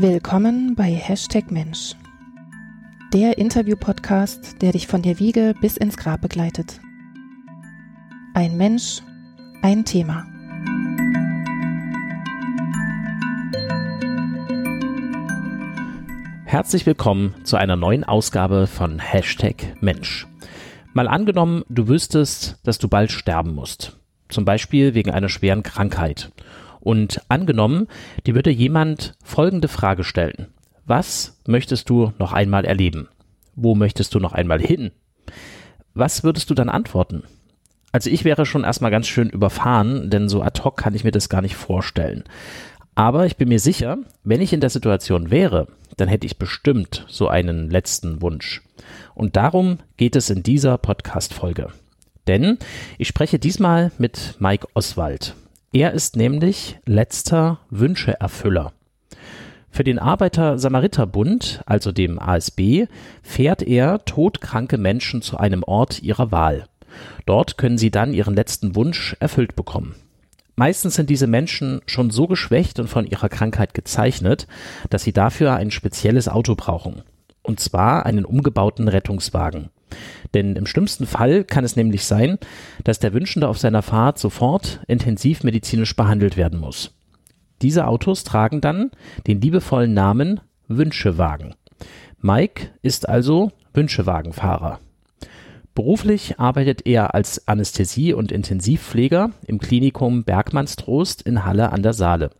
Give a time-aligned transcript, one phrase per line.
[0.00, 1.96] Willkommen bei Hashtag Mensch,
[3.12, 6.78] der Interview-Podcast, der dich von der Wiege bis ins Grab begleitet.
[8.32, 9.02] Ein Mensch,
[9.60, 10.24] ein Thema.
[16.44, 20.28] Herzlich willkommen zu einer neuen Ausgabe von Hashtag Mensch.
[20.92, 23.98] Mal angenommen, du wüsstest, dass du bald sterben musst.
[24.28, 26.30] Zum Beispiel wegen einer schweren Krankheit
[26.88, 27.86] und angenommen,
[28.26, 30.46] dir würde jemand folgende Frage stellen.
[30.86, 33.08] Was möchtest du noch einmal erleben?
[33.54, 34.90] Wo möchtest du noch einmal hin?
[35.92, 37.24] Was würdest du dann antworten?
[37.92, 41.10] Also ich wäre schon erstmal ganz schön überfahren, denn so ad hoc kann ich mir
[41.10, 42.24] das gar nicht vorstellen.
[42.94, 47.04] Aber ich bin mir sicher, wenn ich in der Situation wäre, dann hätte ich bestimmt
[47.06, 48.62] so einen letzten Wunsch.
[49.14, 51.68] Und darum geht es in dieser Podcast-Folge.
[52.26, 52.56] Denn
[52.96, 55.34] ich spreche diesmal mit Mike Oswald.
[55.72, 58.72] Er ist nämlich letzter Wünscheerfüller.
[59.70, 62.86] Für den Arbeiter-Samariter-Bund, also dem ASB,
[63.22, 66.64] fährt er todkranke Menschen zu einem Ort ihrer Wahl.
[67.26, 69.94] Dort können sie dann ihren letzten Wunsch erfüllt bekommen.
[70.56, 74.46] Meistens sind diese Menschen schon so geschwächt und von ihrer Krankheit gezeichnet,
[74.88, 77.02] dass sie dafür ein spezielles Auto brauchen.
[77.42, 79.68] Und zwar einen umgebauten Rettungswagen.
[80.34, 82.38] Denn im schlimmsten Fall kann es nämlich sein,
[82.84, 86.94] dass der Wünschende auf seiner Fahrt sofort intensiv medizinisch behandelt werden muss.
[87.62, 88.90] Diese Autos tragen dann
[89.26, 91.54] den liebevollen Namen Wünschewagen.
[92.20, 94.80] Mike ist also Wünschewagenfahrer.
[95.74, 102.30] Beruflich arbeitet er als Anästhesie- und Intensivpfleger im Klinikum Bergmannstrost in Halle an der Saale.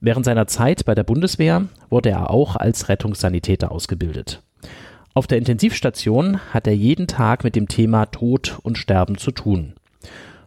[0.00, 4.42] Während seiner Zeit bei der Bundeswehr wurde er auch als Rettungssanitäter ausgebildet.
[5.12, 9.74] Auf der Intensivstation hat er jeden Tag mit dem Thema Tod und Sterben zu tun.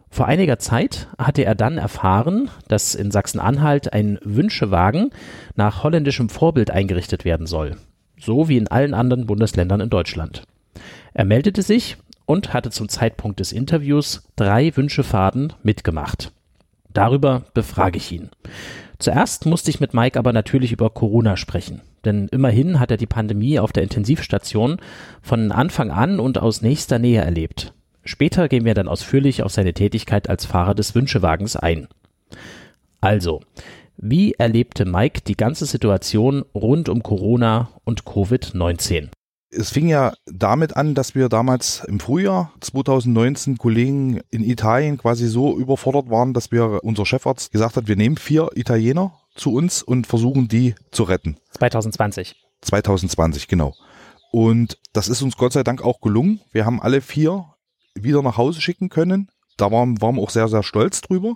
[0.08, 5.10] Vor einiger Zeit hatte er dann erfahren, dass in Sachsen-Anhalt ein Wünschewagen
[5.54, 7.76] nach holländischem Vorbild eingerichtet werden soll,
[8.18, 10.44] so wie in allen anderen Bundesländern in Deutschland.
[11.12, 16.32] Er meldete sich und hatte zum Zeitpunkt des Interviews drei Wünschefaden mitgemacht.
[16.92, 18.30] Darüber befrage ich ihn.
[18.98, 21.82] Zuerst musste ich mit Mike aber natürlich über Corona sprechen.
[22.04, 24.78] Denn immerhin hat er die Pandemie auf der Intensivstation
[25.22, 27.72] von Anfang an und aus nächster Nähe erlebt.
[28.04, 31.88] Später gehen wir dann ausführlich auf seine Tätigkeit als Fahrer des Wünschewagens ein.
[33.00, 33.40] Also,
[33.96, 39.08] wie erlebte Mike die ganze Situation rund um Corona und Covid-19?
[39.56, 45.28] Es fing ja damit an, dass wir damals im Frühjahr 2019 Kollegen in Italien quasi
[45.28, 49.82] so überfordert waren, dass wir unser Chefarzt gesagt hat, wir nehmen vier Italiener zu uns
[49.82, 51.36] und versuchen die zu retten.
[51.52, 52.36] 2020.
[52.62, 53.74] 2020, genau.
[54.32, 56.40] Und das ist uns Gott sei Dank auch gelungen.
[56.50, 57.46] Wir haben alle vier
[57.94, 59.30] wieder nach Hause schicken können.
[59.56, 61.34] Da waren, waren wir auch sehr, sehr stolz drüber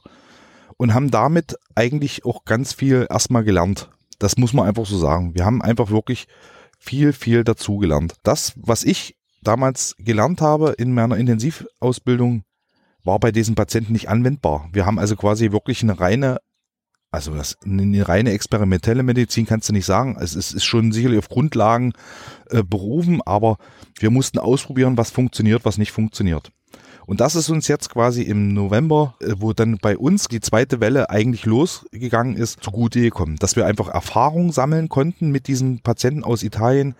[0.76, 3.90] und haben damit eigentlich auch ganz viel erstmal gelernt.
[4.18, 5.34] Das muss man einfach so sagen.
[5.34, 6.26] Wir haben einfach wirklich
[6.78, 8.14] viel, viel dazugelernt.
[8.22, 12.42] Das, was ich damals gelernt habe in meiner Intensivausbildung,
[13.04, 14.68] war bei diesen Patienten nicht anwendbar.
[14.72, 16.38] Wir haben also quasi wirklich eine reine
[17.10, 20.16] also das, eine reine experimentelle Medizin kannst du nicht sagen.
[20.20, 21.92] Es ist, ist schon sicherlich auf Grundlagen
[22.50, 23.56] äh, berufen, aber
[23.98, 26.52] wir mussten ausprobieren, was funktioniert, was nicht funktioniert.
[27.08, 30.78] Und das ist uns jetzt quasi im November, äh, wo dann bei uns die zweite
[30.80, 36.22] Welle eigentlich losgegangen ist, zugute gekommen, dass wir einfach Erfahrung sammeln konnten mit diesen Patienten
[36.22, 36.94] aus Italien.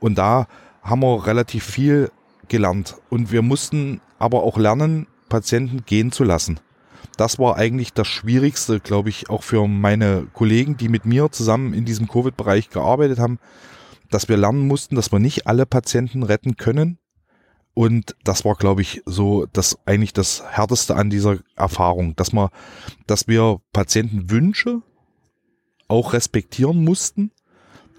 [0.00, 0.48] Und da
[0.82, 2.10] haben wir relativ viel
[2.48, 2.96] gelernt.
[3.08, 6.58] Und wir mussten aber auch lernen, Patienten gehen zu lassen
[7.16, 11.74] das war eigentlich das Schwierigste, glaube ich, auch für meine Kollegen, die mit mir zusammen
[11.74, 13.38] in diesem Covid-Bereich gearbeitet haben,
[14.10, 16.98] dass wir lernen mussten, dass wir nicht alle Patienten retten können.
[17.74, 22.50] Und das war, glaube ich, so das eigentlich das härteste an dieser Erfahrung, dass wir,
[23.06, 24.82] dass wir Patientenwünsche
[25.88, 27.30] auch respektieren mussten,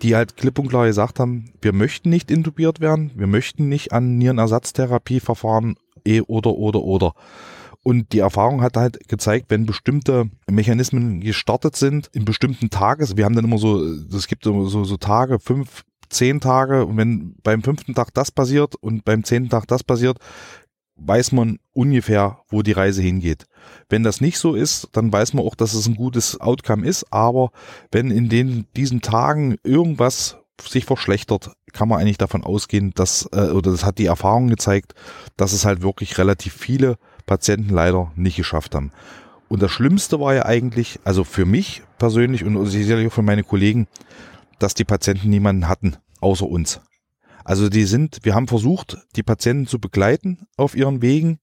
[0.02, 3.94] die halt klipp und klar gesagt haben, wir möchten nicht intubiert werden, wir möchten nicht
[3.94, 7.14] an Nierenersatztherapieverfahren eh oder oder oder.
[7.84, 13.18] Und die Erfahrung hat halt gezeigt, wenn bestimmte Mechanismen gestartet sind, in bestimmten Tagen, also
[13.18, 17.36] wir haben dann immer so, es gibt so, so Tage, fünf, zehn Tage, und wenn
[17.44, 20.18] beim fünften Tag das passiert und beim zehnten Tag das passiert,
[20.96, 23.46] weiß man ungefähr, wo die Reise hingeht.
[23.90, 27.12] Wenn das nicht so ist, dann weiß man auch, dass es ein gutes Outcome ist,
[27.12, 27.52] aber
[27.92, 33.50] wenn in den, diesen Tagen irgendwas sich verschlechtert, kann man eigentlich davon ausgehen, dass, äh,
[33.50, 34.94] oder das hat die Erfahrung gezeigt,
[35.36, 38.92] dass es halt wirklich relativ viele Patienten leider nicht geschafft haben.
[39.50, 43.44] Und das Schlimmste war ja eigentlich, also für mich persönlich und sicherlich auch für meine
[43.44, 43.88] Kollegen,
[44.60, 46.82] dass die Patienten niemanden hatten, außer uns.
[47.44, 51.40] Also die sind, wir haben versucht, die Patienten zu begleiten auf ihren Wegen.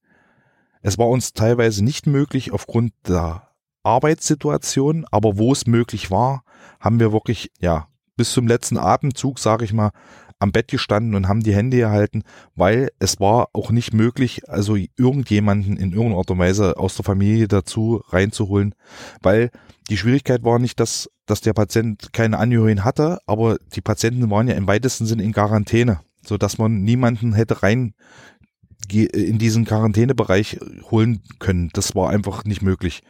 [0.81, 3.49] Es war uns teilweise nicht möglich aufgrund der
[3.83, 6.43] Arbeitssituation, aber wo es möglich war,
[6.79, 9.91] haben wir wirklich, ja, bis zum letzten Atemzug, sage ich mal,
[10.41, 12.23] am Bett gestanden und haben die Hände gehalten,
[12.55, 17.05] weil es war auch nicht möglich, also irgendjemanden in irgendeiner Art und Weise aus der
[17.05, 18.73] Familie dazu reinzuholen,
[19.21, 19.51] weil
[19.89, 24.47] die Schwierigkeit war nicht, dass, dass der Patient keine Angehörigen hatte, aber die Patienten waren
[24.47, 27.93] ja im weitesten Sinn in Quarantäne, so dass man niemanden hätte rein
[28.91, 31.69] in diesen Quarantänebereich holen können.
[31.73, 33.03] Das war einfach nicht möglich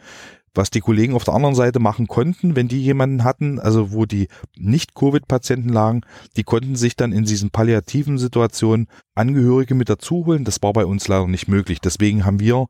[0.54, 4.06] was die Kollegen auf der anderen Seite machen konnten, wenn die jemanden hatten, also wo
[4.06, 4.28] die
[4.58, 6.02] nicht-Covid-Patienten lagen,
[6.36, 10.44] die konnten sich dann in diesen palliativen Situationen Angehörige mit dazu holen.
[10.44, 11.80] Das war bei uns leider nicht möglich.
[11.80, 12.68] Deswegen haben wir,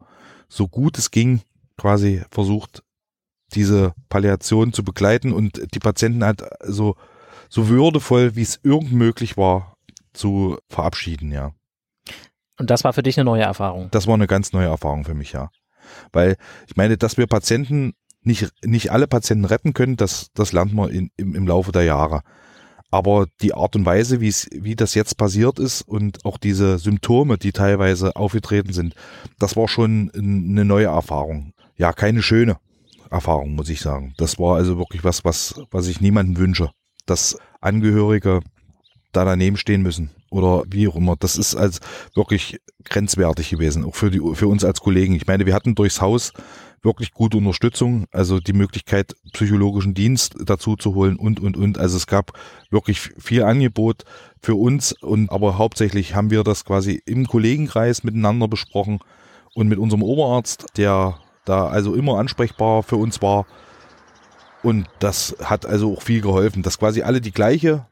[0.48, 1.42] so gut es ging,
[1.78, 2.84] quasi versucht,
[3.54, 6.96] diese Palliation zu begleiten und die Patienten halt so,
[7.50, 9.78] so würdevoll, wie es irgend möglich war,
[10.14, 11.52] zu verabschieden, ja.
[12.60, 13.90] Und das war für dich eine neue Erfahrung?
[13.92, 15.50] Das war eine ganz neue Erfahrung für mich, ja.
[16.12, 16.38] Weil
[16.68, 20.90] ich meine, dass wir Patienten nicht, nicht alle Patienten retten können, das, das lernt man
[20.90, 22.22] in, im, im Laufe der Jahre.
[22.92, 26.78] Aber die Art und Weise, wie es, wie das jetzt passiert ist und auch diese
[26.78, 28.96] Symptome, die teilweise aufgetreten sind,
[29.40, 31.54] das war schon eine neue Erfahrung.
[31.78, 32.58] Ja, keine schöne
[33.12, 34.14] Erfahrung, muss ich sagen.
[34.18, 36.72] Das war also wirklich was, was, was ich niemandem wünsche,
[37.06, 38.40] dass Angehörige
[39.12, 41.18] da daneben stehen müssen oder wie auch immer.
[41.18, 41.82] Das ist als
[42.16, 45.14] wirklich grenzwertig gewesen, auch für die, für uns als Kollegen.
[45.14, 46.32] Ich meine, wir hatten durchs Haus
[46.84, 51.78] wirklich gute Unterstützung, also die Möglichkeit, psychologischen Dienst dazu zu holen und, und, und.
[51.78, 52.32] Also es gab
[52.72, 54.04] wirklich viel Angebot
[54.42, 59.00] für uns und aber hauptsächlich haben wir das quasi im Kollegenkreis miteinander besprochen
[59.54, 63.46] und mit unserem Oberarzt, der da also immer ansprechbar für uns war.
[64.64, 67.86] Und das hat also auch viel geholfen, dass quasi alle die gleiche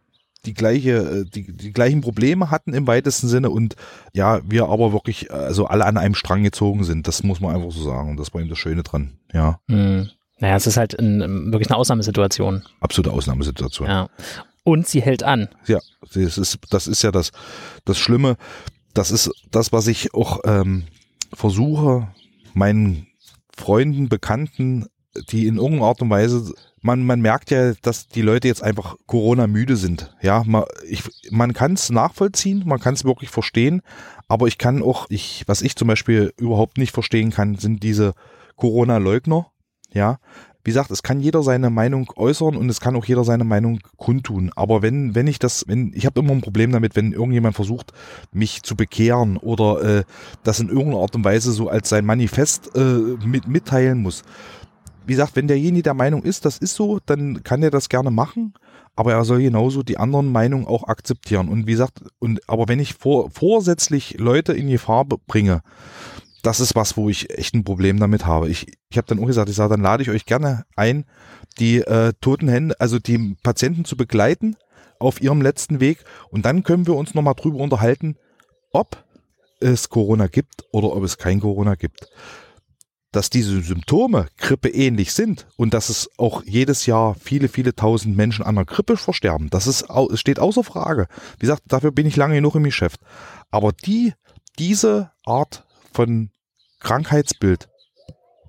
[0.45, 3.75] die gleiche, äh, die, die gleichen Probleme hatten im weitesten Sinne und
[4.13, 7.07] ja, wir aber wirklich, also alle an einem Strang gezogen sind.
[7.07, 8.11] Das muss man einfach so sagen.
[8.11, 9.59] Und das war eben das Schöne dran, ja.
[9.67, 10.09] Mhm.
[10.39, 12.63] Naja, es ist halt ein, wirklich eine Ausnahmesituation.
[12.79, 13.89] Absolute Ausnahmesituation.
[13.89, 14.07] Ja.
[14.63, 15.49] Und sie hält an.
[15.67, 15.79] Ja,
[16.13, 17.31] das ist, das ist ja das,
[17.83, 18.37] das Schlimme.
[18.93, 20.85] Das ist das, was ich auch ähm,
[21.33, 22.07] versuche,
[22.53, 23.07] meinen
[23.59, 24.87] Freunden, Bekannten,
[25.29, 28.95] die in irgendeiner Art und Weise man, man merkt ja, dass die Leute jetzt einfach
[29.05, 30.15] Corona-müde sind.
[30.21, 33.81] Ja, man, ich, man kann es nachvollziehen, man kann es wirklich verstehen,
[34.27, 38.13] aber ich kann auch, ich, was ich zum Beispiel überhaupt nicht verstehen kann, sind diese
[38.55, 39.47] Corona-Leugner.
[39.91, 40.19] Ja,
[40.69, 43.79] wie gesagt, es kann jeder seine Meinung äußern und es kann auch jeder seine Meinung
[43.97, 44.51] kundtun.
[44.55, 47.91] Aber wenn, wenn ich das, wenn, ich habe immer ein Problem damit, wenn irgendjemand versucht,
[48.31, 50.03] mich zu bekehren oder äh,
[50.43, 52.79] das in irgendeiner Art und Weise so als sein Manifest äh,
[53.25, 54.21] mit, mitteilen muss
[55.07, 58.11] wie gesagt, wenn derjenige der Meinung ist, das ist so, dann kann er das gerne
[58.11, 58.53] machen,
[58.95, 61.49] aber er soll genauso die anderen Meinungen auch akzeptieren.
[61.49, 65.63] Und wie gesagt, und aber wenn ich vor, vorsätzlich Leute in Gefahr bringe,
[66.41, 68.49] das ist was, wo ich echt ein Problem damit habe.
[68.49, 71.05] Ich, ich habe dann auch gesagt, ich sage, dann lade ich euch gerne ein,
[71.59, 74.55] die äh, toten Hände, also die Patienten zu begleiten
[74.99, 78.17] auf ihrem letzten Weg und dann können wir uns nochmal drüber unterhalten,
[78.71, 79.03] ob
[79.59, 82.09] es Corona gibt oder ob es kein Corona gibt
[83.11, 88.45] dass diese Symptome grippeähnlich sind und dass es auch jedes Jahr viele, viele tausend Menschen
[88.45, 91.07] an der Grippe versterben, das ist, steht außer Frage.
[91.37, 92.99] Wie gesagt, dafür bin ich lange genug im Geschäft.
[93.49, 94.13] Aber die,
[94.59, 96.31] diese Art von
[96.79, 97.69] Krankheitsbild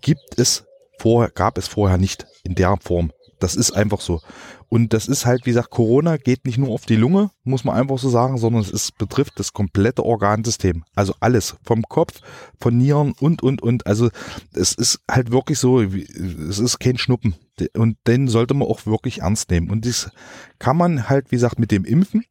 [0.01, 0.65] gibt es
[0.99, 3.13] vorher, gab es vorher nicht in der Form.
[3.41, 4.21] Das ist einfach so.
[4.69, 7.75] Und das ist halt, wie gesagt, Corona geht nicht nur auf die Lunge, muss man
[7.75, 10.85] einfach so sagen, sondern es ist, betrifft das komplette Organsystem.
[10.95, 11.57] Also alles.
[11.65, 12.21] Vom Kopf,
[12.61, 13.87] von Nieren und, und, und.
[13.87, 14.11] Also
[14.53, 17.35] es ist halt wirklich so, es ist kein Schnuppen.
[17.75, 19.71] Und den sollte man auch wirklich ernst nehmen.
[19.71, 20.11] Und das
[20.59, 22.25] kann man halt, wie gesagt, mit dem Impfen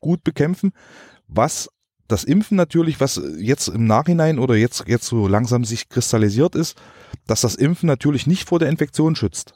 [0.00, 0.72] gut bekämpfen.
[1.28, 1.70] Was
[2.08, 6.76] das Impfen natürlich, was jetzt im Nachhinein oder jetzt, jetzt so langsam sich kristallisiert ist,
[7.26, 9.54] dass das Impfen natürlich nicht vor der Infektion schützt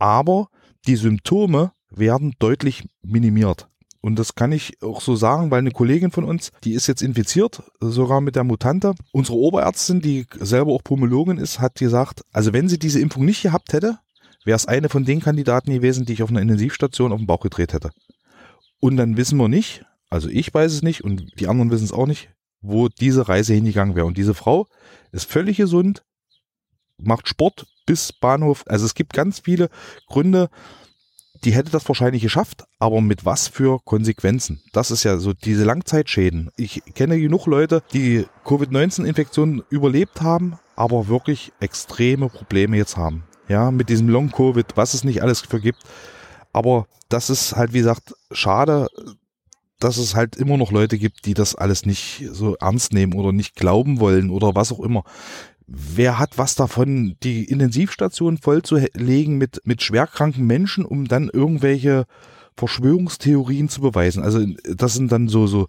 [0.00, 0.48] aber
[0.86, 3.68] die Symptome werden deutlich minimiert.
[4.00, 7.02] Und das kann ich auch so sagen, weil eine Kollegin von uns, die ist jetzt
[7.02, 8.94] infiziert, sogar mit der Mutante.
[9.12, 13.42] Unsere Oberärztin, die selber auch Pulmologin ist, hat gesagt, also wenn sie diese Impfung nicht
[13.42, 13.98] gehabt hätte,
[14.46, 17.40] wäre es eine von den Kandidaten gewesen, die ich auf einer Intensivstation auf den Bauch
[17.40, 17.90] gedreht hätte.
[18.80, 21.92] Und dann wissen wir nicht, also ich weiß es nicht und die anderen wissen es
[21.92, 24.06] auch nicht, wo diese Reise hingegangen wäre.
[24.06, 24.66] Und diese Frau
[25.12, 26.02] ist völlig gesund,
[26.98, 28.64] macht Sport bis Bahnhof.
[28.66, 29.70] Also es gibt ganz viele
[30.08, 30.50] Gründe,
[31.44, 34.62] die hätte das wahrscheinlich geschafft, aber mit was für Konsequenzen?
[34.72, 36.50] Das ist ja so diese Langzeitschäden.
[36.56, 43.24] Ich kenne genug Leute, die Covid-19-Infektionen überlebt haben, aber wirklich extreme Probleme jetzt haben.
[43.48, 45.82] Ja, mit diesem Long-Covid, was es nicht alles für gibt.
[46.52, 48.88] Aber das ist halt, wie gesagt, schade,
[49.80, 53.32] dass es halt immer noch Leute gibt, die das alles nicht so ernst nehmen oder
[53.32, 55.04] nicht glauben wollen oder was auch immer
[55.70, 62.06] wer hat was davon, die Intensivstation vollzulegen mit, mit schwerkranken Menschen, um dann irgendwelche
[62.56, 64.22] Verschwörungstheorien zu beweisen.
[64.22, 65.68] Also das sind dann so, so,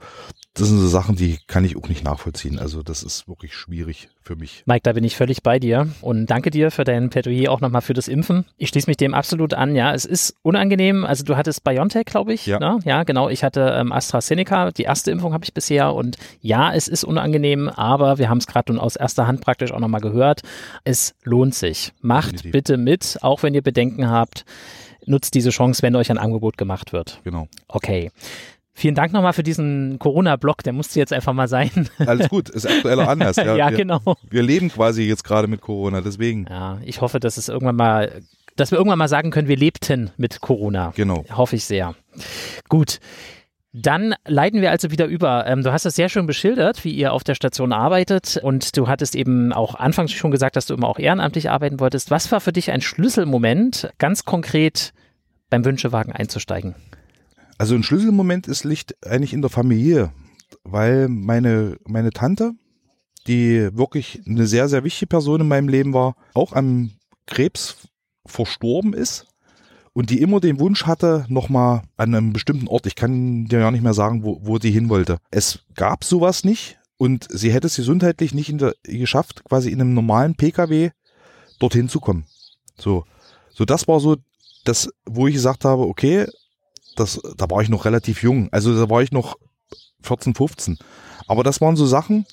[0.53, 2.59] das sind so Sachen, die kann ich auch nicht nachvollziehen.
[2.59, 4.63] Also das ist wirklich schwierig für mich.
[4.65, 7.81] Mike, da bin ich völlig bei dir und danke dir für dein Plädoyer auch nochmal
[7.81, 8.45] für das Impfen.
[8.57, 9.75] Ich schließe mich dem absolut an.
[9.75, 11.05] Ja, es ist unangenehm.
[11.05, 12.45] Also du hattest BioNTech, glaube ich.
[12.47, 12.59] Ja.
[12.59, 12.79] Ne?
[12.83, 13.29] ja, genau.
[13.29, 14.71] Ich hatte ähm, AstraZeneca.
[14.71, 18.47] Die erste Impfung habe ich bisher und ja, es ist unangenehm, aber wir haben es
[18.47, 20.41] gerade nun aus erster Hand praktisch auch nochmal gehört.
[20.83, 21.93] Es lohnt sich.
[22.01, 22.51] Macht Definitiv.
[22.51, 24.43] bitte mit, auch wenn ihr Bedenken habt.
[25.05, 27.21] Nutzt diese Chance, wenn euch ein Angebot gemacht wird.
[27.23, 27.47] Genau.
[27.69, 28.11] Okay.
[28.73, 31.89] Vielen Dank nochmal für diesen Corona-Block, der musste jetzt einfach mal sein.
[31.99, 33.35] Alles gut, ist aktueller Anlass.
[33.41, 34.01] Ja, ja wir, genau.
[34.29, 36.45] wir leben quasi jetzt gerade mit Corona, deswegen.
[36.49, 38.21] Ja, ich hoffe, dass es irgendwann mal,
[38.55, 40.93] dass wir irgendwann mal sagen können, wir lebten mit Corona.
[40.95, 41.25] Genau.
[41.31, 41.95] Hoffe ich sehr.
[42.69, 42.99] Gut.
[43.73, 45.47] Dann leiten wir also wieder über.
[45.47, 48.87] Ähm, du hast es sehr schön beschildert, wie ihr auf der Station arbeitet und du
[48.87, 52.11] hattest eben auch anfangs schon gesagt, dass du immer auch ehrenamtlich arbeiten wolltest.
[52.11, 54.93] Was war für dich ein Schlüsselmoment, ganz konkret
[55.49, 56.75] beim Wünschewagen einzusteigen?
[57.61, 60.11] Also ein Schlüsselmoment ist Licht eigentlich in der Familie,
[60.63, 62.53] weil meine, meine Tante,
[63.27, 66.89] die wirklich eine sehr, sehr wichtige Person in meinem Leben war, auch am
[67.27, 67.87] Krebs
[68.25, 69.27] verstorben ist
[69.93, 73.69] und die immer den Wunsch hatte, nochmal an einem bestimmten Ort, ich kann dir ja
[73.69, 75.19] nicht mehr sagen, wo, wo sie hin wollte.
[75.29, 79.93] Es gab sowas nicht und sie hätte es gesundheitlich nicht der, geschafft, quasi in einem
[79.93, 80.89] normalen Pkw
[81.59, 82.25] dorthin zu kommen.
[82.75, 83.05] So,
[83.51, 84.17] so das war so
[84.65, 86.25] das, wo ich gesagt habe, okay,
[86.95, 88.49] das, da war ich noch relativ jung.
[88.51, 89.37] Also da war ich noch
[90.03, 90.77] 14, 15.
[91.27, 92.25] Aber das waren so Sachen,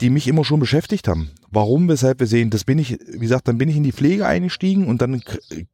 [0.00, 1.30] die mich immer schon beschäftigt haben.
[1.50, 4.26] Warum, weshalb wir sehen, das bin ich, wie gesagt, dann bin ich in die Pflege
[4.26, 5.22] eingestiegen und dann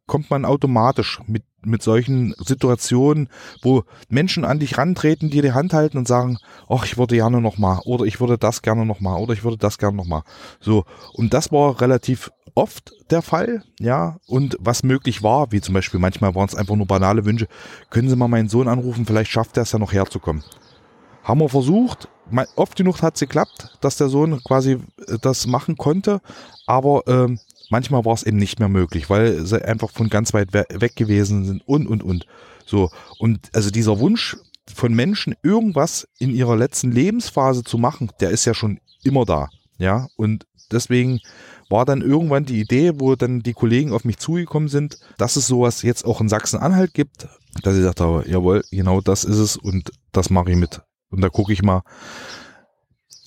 [0.07, 3.29] kommt man automatisch mit, mit solchen Situationen,
[3.61, 7.41] wo Menschen an dich rantreten, dir die Hand halten und sagen, ach, ich würde gerne
[7.41, 10.07] noch mal oder ich würde das gerne noch mal oder ich würde das gerne noch
[10.07, 10.23] mal.
[10.61, 10.85] So.
[11.13, 14.19] Und das war relativ oft der Fall, ja.
[14.27, 17.49] Und was möglich war, wie zum Beispiel manchmal waren es einfach nur banale Wünsche,
[17.91, 20.45] können Sie mal meinen Sohn anrufen, vielleicht schafft er es ja noch herzukommen.
[21.23, 22.09] Haben wir versucht,
[22.57, 24.73] oft genug hat es geklappt, dass der Sohn quasi
[25.07, 26.21] äh, das machen konnte,
[26.67, 27.39] aber ähm,
[27.71, 30.97] manchmal war es eben nicht mehr möglich, weil sie einfach von ganz weit we weg
[30.97, 32.27] gewesen sind und und und.
[32.67, 34.37] So und also dieser Wunsch
[34.73, 39.49] von Menschen irgendwas in ihrer letzten Lebensphase zu machen, der ist ja schon immer da,
[39.79, 41.21] ja und deswegen
[41.69, 45.47] war dann irgendwann die Idee, wo dann die Kollegen auf mich zugekommen sind, dass es
[45.47, 47.29] sowas jetzt auch in Sachsen-Anhalt gibt,
[47.63, 50.83] dass ich habe, jawohl, genau das ist es und das mache ich mit.
[51.11, 51.83] Und da gucke ich mal,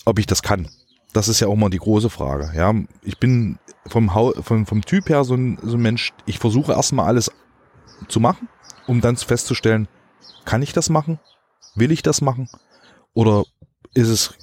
[0.04, 0.68] ob ich das kann.
[1.12, 2.52] Das ist ja auch mal die große Frage.
[2.54, 6.38] Ja, ich bin vom, Hau vom, vom Typ her so ein, so ein Mensch, ich
[6.38, 7.30] versuche erstmal alles
[8.08, 8.48] zu machen,
[8.86, 9.88] um dann festzustellen,
[10.44, 11.18] kann ich das machen?
[11.74, 12.48] Will ich das machen?
[13.14, 13.44] Oder
[13.94, 14.34] ist es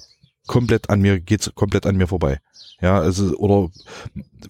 [0.46, 2.38] komplett an mir, geht's komplett an mir vorbei?
[2.80, 3.70] Ja, also, oder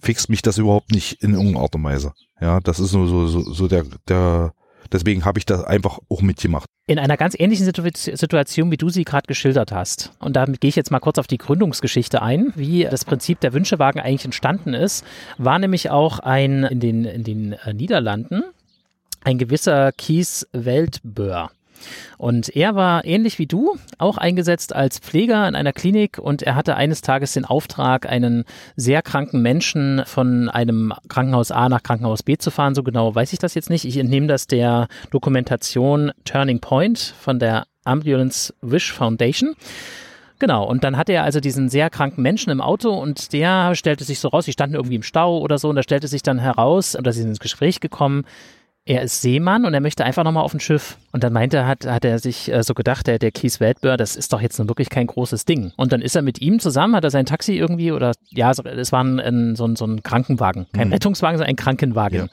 [0.01, 2.13] fixt mich das überhaupt nicht in irgendeiner Art und Weise?
[2.41, 4.53] Ja, das ist so, so, so, so der, der,
[4.91, 6.65] deswegen habe ich das einfach auch mitgemacht.
[6.87, 10.11] In einer ganz ähnlichen Situ- Situation, wie du sie gerade geschildert hast.
[10.19, 13.53] Und damit gehe ich jetzt mal kurz auf die Gründungsgeschichte ein, wie das Prinzip der
[13.53, 15.05] Wünschewagen eigentlich entstanden ist.
[15.37, 18.43] War nämlich auch ein in den, in den äh, Niederlanden
[19.23, 21.49] ein gewisser Kies Weltböhr.
[22.17, 26.55] Und er war ähnlich wie du auch eingesetzt als Pfleger in einer Klinik und er
[26.55, 28.43] hatte eines Tages den Auftrag, einen
[28.75, 32.75] sehr kranken Menschen von einem Krankenhaus A nach Krankenhaus B zu fahren.
[32.75, 33.85] So genau weiß ich das jetzt nicht.
[33.85, 39.55] Ich entnehme das der Dokumentation Turning Point von der Ambulance Wish Foundation.
[40.39, 44.03] Genau, und dann hatte er also diesen sehr kranken Menschen im Auto und der stellte
[44.03, 46.37] sich so raus, die standen irgendwie im Stau oder so und da stellte sich dann
[46.37, 48.23] heraus, oder sie sind ins Gespräch gekommen,
[48.87, 50.97] er ist Seemann und er möchte einfach nochmal auf ein Schiff.
[51.11, 54.15] Und dann meinte, hat, hat er sich äh, so gedacht, der, der Kies Weltbör, das
[54.15, 55.73] ist doch jetzt nun wirklich kein großes Ding.
[55.75, 58.91] Und dann ist er mit ihm zusammen, hat er sein Taxi irgendwie oder, ja, es
[58.91, 60.67] war ein, ein, so, ein, so ein Krankenwagen.
[60.73, 60.93] Kein Mhm.
[60.93, 62.17] Rettungswagen, sondern ein Krankenwagen.
[62.17, 62.27] Ja.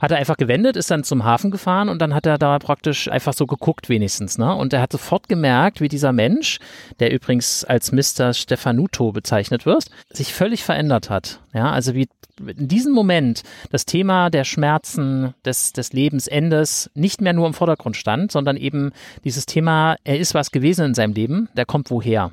[0.00, 3.08] Hat er einfach gewendet, ist dann zum Hafen gefahren und dann hat er da praktisch
[3.08, 4.36] einfach so geguckt wenigstens.
[4.36, 4.52] Ne?
[4.54, 6.58] Und er hat sofort gemerkt, wie dieser Mensch,
[6.98, 8.34] der übrigens als Mr.
[8.34, 11.40] Stefanuto bezeichnet wird, sich völlig verändert hat.
[11.54, 12.08] Ja, also wie
[12.40, 17.96] in diesem Moment das Thema der Schmerzen, des, des Lebensendes nicht mehr nur im Vordergrund
[17.96, 18.92] stand, sondern eben
[19.24, 22.32] dieses Thema, er ist was gewesen in seinem Leben, der kommt woher.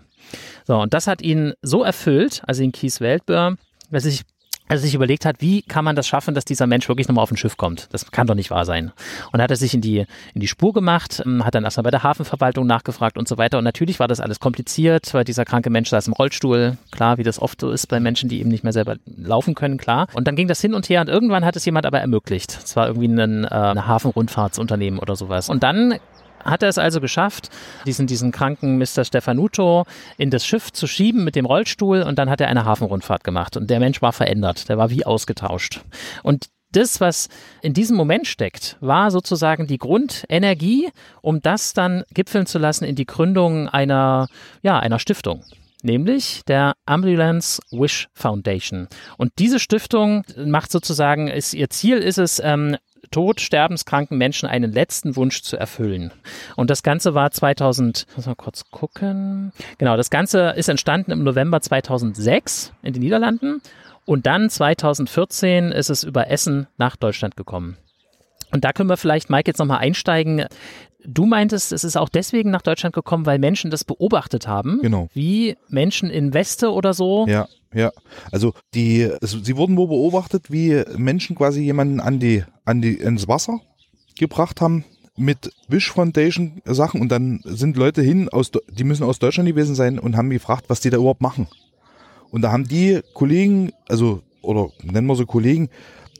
[0.65, 3.55] So, und das hat ihn so erfüllt, also in Kies Weltbör,
[3.89, 4.21] dass ich
[4.71, 7.31] also sich überlegt hat, wie kann man das schaffen, dass dieser Mensch wirklich nochmal auf
[7.31, 7.89] ein Schiff kommt.
[7.91, 8.91] Das kann doch nicht wahr sein.
[9.33, 11.91] Und hat er sich in die, in die Spur gemacht, ähm, hat dann erstmal bei
[11.91, 13.57] der Hafenverwaltung nachgefragt und so weiter.
[13.57, 16.77] Und natürlich war das alles kompliziert, weil dieser kranke Mensch saß im Rollstuhl.
[16.91, 19.77] Klar, wie das oft so ist bei Menschen, die eben nicht mehr selber laufen können,
[19.77, 20.07] klar.
[20.13, 22.57] Und dann ging das hin und her und irgendwann hat es jemand aber ermöglicht.
[22.63, 25.49] Es war irgendwie ein, äh, Hafenrundfahrtsunternehmen oder sowas.
[25.49, 25.95] Und dann
[26.43, 27.49] hat er es also geschafft,
[27.85, 29.05] diesen, diesen kranken Mr.
[29.05, 29.85] Stefanuto
[30.17, 33.57] in das Schiff zu schieben mit dem Rollstuhl und dann hat er eine Hafenrundfahrt gemacht
[33.57, 35.81] und der Mensch war verändert, der war wie ausgetauscht.
[36.23, 37.27] Und das, was
[37.61, 40.89] in diesem Moment steckt, war sozusagen die Grundenergie,
[41.21, 44.27] um das dann gipfeln zu lassen in die Gründung einer,
[44.61, 45.43] ja, einer Stiftung
[45.83, 48.87] nämlich der Ambulance Wish Foundation.
[49.17, 52.77] Und diese Stiftung macht sozusagen, ist, ihr Ziel ist es, ähm,
[53.11, 56.11] tot sterbenskranken Menschen einen letzten Wunsch zu erfüllen.
[56.55, 59.51] Und das Ganze war 2000, muss mal kurz gucken.
[59.77, 63.61] Genau, das Ganze ist entstanden im November 2006 in den Niederlanden
[64.05, 67.77] und dann 2014 ist es über Essen nach Deutschland gekommen.
[68.51, 70.45] Und da können wir vielleicht, Mike, jetzt nochmal einsteigen.
[71.05, 74.79] Du meintest, es ist auch deswegen nach Deutschland gekommen, weil Menschen das beobachtet haben.
[74.81, 75.09] Genau.
[75.13, 77.25] Wie Menschen in Weste oder so.
[77.27, 77.91] Ja, ja.
[78.31, 82.95] Also die, es, sie wurden wohl beobachtet, wie Menschen quasi jemanden an die, an die,
[82.95, 83.61] ins Wasser
[84.17, 84.85] gebracht haben
[85.17, 89.75] mit Wish Foundation Sachen und dann sind Leute hin aus, die müssen aus Deutschland gewesen
[89.75, 91.47] sein und haben gefragt, was die da überhaupt machen.
[92.29, 95.69] Und da haben die Kollegen, also, oder nennen wir so Kollegen,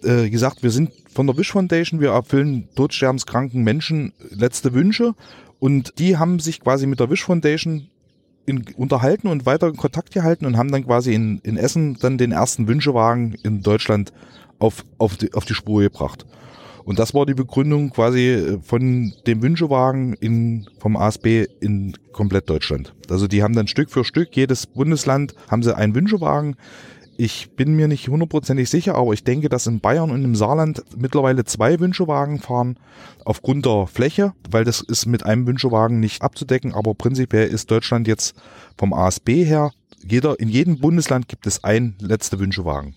[0.03, 5.15] äh, gesagt, wir sind von der Wish Foundation, wir erfüllen todsterbenskranken Menschen letzte Wünsche
[5.59, 7.87] und die haben sich quasi mit der Wish Foundation
[8.45, 12.17] in, unterhalten und weiter in Kontakt gehalten und haben dann quasi in, in Essen dann
[12.17, 14.11] den ersten Wünschewagen in Deutschland
[14.59, 16.25] auf, auf, die, auf die Spur gebracht.
[16.83, 22.49] Und das war die Begründung quasi äh, von dem Wünschewagen in, vom ASB in komplett
[22.49, 22.93] Deutschland.
[23.09, 26.55] Also die haben dann Stück für Stück, jedes Bundesland haben sie einen Wünschewagen
[27.17, 30.83] ich bin mir nicht hundertprozentig sicher, aber ich denke, dass in Bayern und im Saarland
[30.97, 32.77] mittlerweile zwei Wünschewagen fahren
[33.25, 36.73] aufgrund der Fläche, weil das ist mit einem Wünschewagen nicht abzudecken.
[36.73, 38.35] Aber prinzipiell ist Deutschland jetzt
[38.77, 39.71] vom ASB her,
[40.03, 42.95] jeder, in jedem Bundesland gibt es ein letzte Wünschewagen.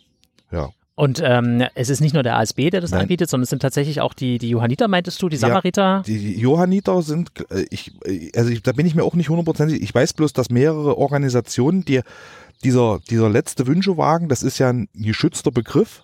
[0.51, 0.71] Ja.
[0.97, 3.03] Und ähm, es ist nicht nur der ASB, der das Nein.
[3.03, 5.83] anbietet, sondern es sind tatsächlich auch die, die Johanniter, meintest du, die Samariter?
[5.83, 9.29] Ja, die Johanniter sind, äh, ich, äh, also ich, da bin ich mir auch nicht
[9.29, 12.01] hundertprozentig, ich weiß bloß, dass mehrere Organisationen, die
[12.65, 16.03] dieser, dieser letzte Wünschewagen, das ist ja ein geschützter Begriff,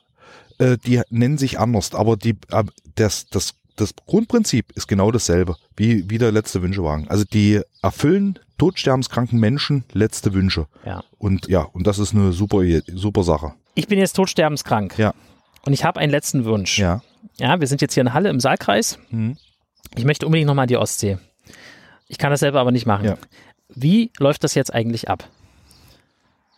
[0.59, 5.56] äh, die nennen sich anders, aber die, äh, das, das, das Grundprinzip ist genau dasselbe
[5.76, 7.08] wie, wie der letzte Wünschewagen.
[7.08, 10.67] Also die erfüllen todsterbenskranken Menschen letzte Wünsche.
[10.84, 11.02] Ja.
[11.19, 12.63] Und ja, und das ist eine super,
[12.95, 13.54] super Sache.
[13.75, 14.99] Ich bin jetzt todsterbenskrank.
[14.99, 15.15] Ja.
[15.65, 16.78] Und ich habe einen letzten Wunsch.
[16.78, 17.02] Ja.
[17.39, 18.99] Ja, wir sind jetzt hier in Halle im Saalkreis.
[19.11, 19.39] Mhm.
[19.97, 21.19] Ich möchte unbedingt nochmal die Ostsee.
[22.06, 23.06] Ich kann das selber aber nicht machen.
[23.06, 23.17] Ja.
[23.75, 25.28] Wie läuft das jetzt eigentlich ab?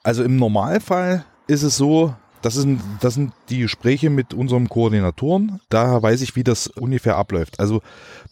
[0.03, 5.61] Also im Normalfall ist es so, das sind, das sind die Gespräche mit unserem Koordinatoren.
[5.69, 7.61] Daher weiß ich, wie das ungefähr abläuft.
[7.61, 7.83] Also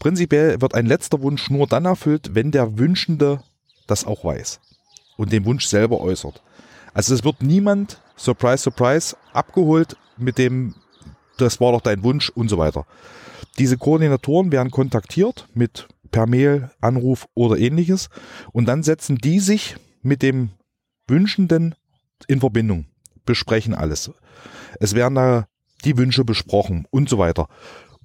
[0.01, 3.41] prinzipiell wird ein letzter Wunsch nur dann erfüllt, wenn der Wünschende
[3.87, 4.61] das auch weiß
[5.17, 6.43] und den Wunsch selber äußert.
[6.93, 10.75] Also es wird niemand, surprise, surprise, abgeholt mit dem,
[11.39, 12.87] das war doch dein Wunsch und so weiter.
[13.59, 18.09] Diese Koordinatoren werden kontaktiert mit per Mail, Anruf oder ähnliches
[18.53, 20.51] und dann setzen die sich mit dem
[21.11, 21.75] Wünschenden
[22.27, 22.87] in Verbindung,
[23.27, 24.11] besprechen alles.
[24.79, 25.47] Es werden da
[25.85, 27.49] die Wünsche besprochen und so weiter.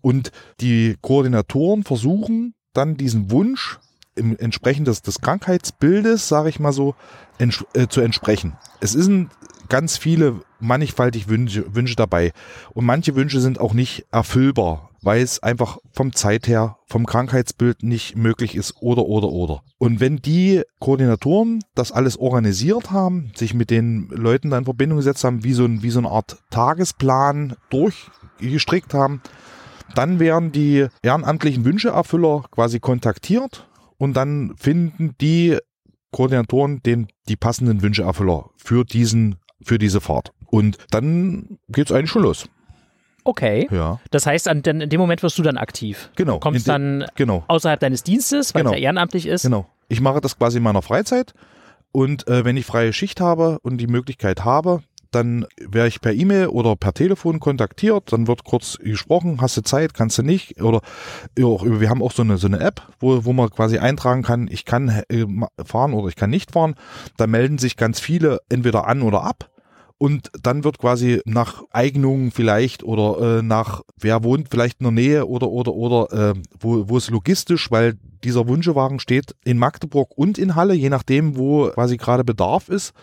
[0.01, 3.79] Und die Koordinatoren versuchen dann diesen Wunsch
[4.15, 6.95] im entsprechend des, des Krankheitsbildes, sage ich mal so,
[7.37, 8.57] ents äh, zu entsprechen.
[8.79, 9.29] Es sind
[9.67, 12.31] ganz viele mannigfaltig Wünsche, Wünsche dabei
[12.73, 17.83] und manche Wünsche sind auch nicht erfüllbar weil es einfach vom Zeit her, vom Krankheitsbild
[17.83, 19.61] nicht möglich ist oder, oder, oder.
[19.77, 24.97] Und wenn die Koordinatoren das alles organisiert haben, sich mit den Leuten dann in Verbindung
[24.97, 29.21] gesetzt haben, wie so, ein, wie so eine Art Tagesplan durchgestrickt haben,
[29.93, 35.59] dann werden die ehrenamtlichen Wünscheerfüller quasi kontaktiert und dann finden die
[36.11, 40.31] Koordinatoren den, die passenden Wünscheerfüller für diesen, für diese Fahrt.
[40.47, 42.49] Und dann geht's eigentlich schon los.
[43.25, 43.67] Okay.
[43.71, 43.99] Ja.
[44.11, 46.11] Das heißt, an, in dem Moment wirst du dann aktiv.
[46.15, 46.39] Genau.
[46.39, 47.43] Kommst dann genau.
[47.47, 48.73] außerhalb deines Dienstes, weil genau.
[48.73, 49.41] es ja ehrenamtlich ist.
[49.41, 49.67] Genau.
[49.89, 51.33] Ich mache das quasi in meiner Freizeit
[51.91, 56.13] und äh, wenn ich freie Schicht habe und die Möglichkeit habe, dann werde ich per
[56.13, 60.61] E-Mail oder per Telefon kontaktiert, dann wird kurz gesprochen, hast du Zeit, kannst du nicht
[60.61, 60.81] oder
[61.35, 64.65] wir haben auch so eine so eine App, wo, wo man quasi eintragen kann, ich
[64.65, 65.25] kann äh,
[65.63, 66.75] fahren oder ich kann nicht fahren.
[67.17, 69.49] Da melden sich ganz viele entweder an oder ab
[69.97, 74.91] und dann wird quasi nach Eignung vielleicht oder äh, nach wer wohnt vielleicht in der
[74.91, 80.11] Nähe oder oder oder äh, wo, wo es logistisch, weil dieser Wunschewagen steht in Magdeburg
[80.17, 82.93] und in Halle, je nachdem, wo quasi gerade Bedarf ist.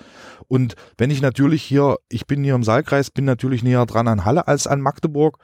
[0.48, 4.26] Und wenn ich natürlich hier, ich bin hier im Saalkreis, bin natürlich näher dran an
[4.26, 5.38] Halle als an Magdeburg.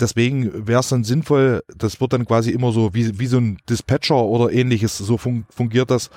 [0.00, 3.58] Deswegen wäre es dann sinnvoll, das wird dann quasi immer so wie, wie so ein
[3.68, 6.08] Dispatcher oder ähnliches, so fun fungiert das,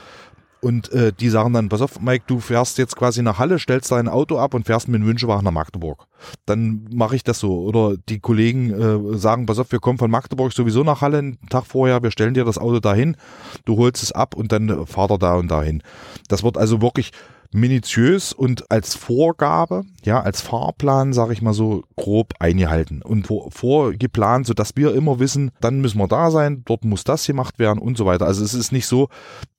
[0.61, 3.91] und äh, die sagen dann, pass auf, Mike, du fährst jetzt quasi nach Halle, stellst
[3.91, 6.07] dein Auto ab und fährst mit Wünschewagen nach Magdeburg.
[6.45, 7.61] Dann mache ich das so.
[7.61, 8.71] Oder die Kollegen
[9.13, 12.11] äh, sagen, pass auf, wir kommen von Magdeburg sowieso nach Halle einen Tag vorher, wir
[12.11, 13.17] stellen dir das Auto dahin,
[13.65, 15.83] du holst es ab und dann fahrt er da und dahin.
[16.27, 17.11] Das wird also wirklich
[17.51, 23.51] minutiös und als Vorgabe, ja, als Fahrplan, sage ich mal so, grob eingehalten und vor,
[23.51, 27.79] vorgeplant, sodass wir immer wissen, dann müssen wir da sein, dort muss das gemacht werden
[27.79, 28.25] und so weiter.
[28.25, 29.09] Also es ist nicht so,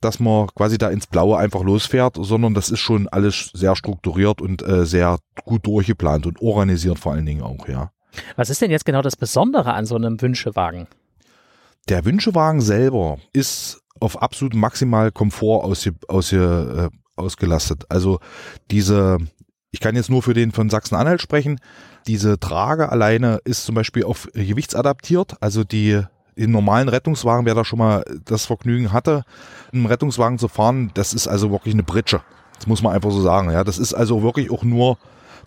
[0.01, 4.41] dass man quasi da ins Blaue einfach losfährt, sondern das ist schon alles sehr strukturiert
[4.41, 7.91] und äh, sehr gut durchgeplant und organisiert vor allen Dingen auch, ja.
[8.37, 10.87] Was ist denn jetzt genau das Besondere an so einem Wünschewagen?
[11.89, 17.85] Der Wünschewagen selber ist auf absolut maximal Komfort ausge, ausge, äh, ausgelastet.
[17.89, 18.21] Also
[18.71, 19.19] diese,
[19.71, 21.61] ich kann jetzt nur für den von Sachsen-Anhalt sprechen,
[22.07, 25.35] diese Trage alleine ist zum Beispiel auf gewichtsadaptiert.
[25.41, 26.03] Also die
[26.35, 29.25] in normalen Rettungswagen, wer da schon mal das Vergnügen hatte,
[29.73, 32.23] einen Rettungswagen zu fahren, das ist also wirklich eine Britsche.
[32.57, 33.51] Das muss man einfach so sagen.
[33.51, 34.99] Ja, das ist also wirklich auch nur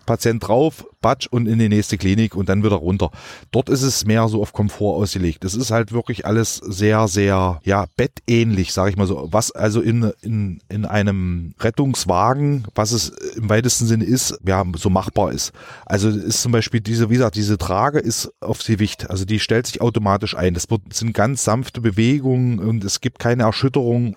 [0.06, 3.10] Patient drauf, Batsch und in die nächste Klinik und dann wieder runter.
[3.50, 5.44] Dort ist es mehr so auf Komfort ausgelegt.
[5.44, 9.28] Es ist halt wirklich alles sehr, sehr, ja, bettähnlich, sage ich mal so.
[9.30, 14.90] Was also in, in, in einem Rettungswagen, was es im weitesten Sinne ist, ja, so
[14.90, 15.52] machbar ist.
[15.86, 19.10] Also ist zum Beispiel diese, wie gesagt, diese Trage ist auf Gewicht.
[19.10, 20.54] Also die stellt sich automatisch ein.
[20.54, 24.16] Das wird, sind ganz sanfte Bewegungen und es gibt keine Erschütterung.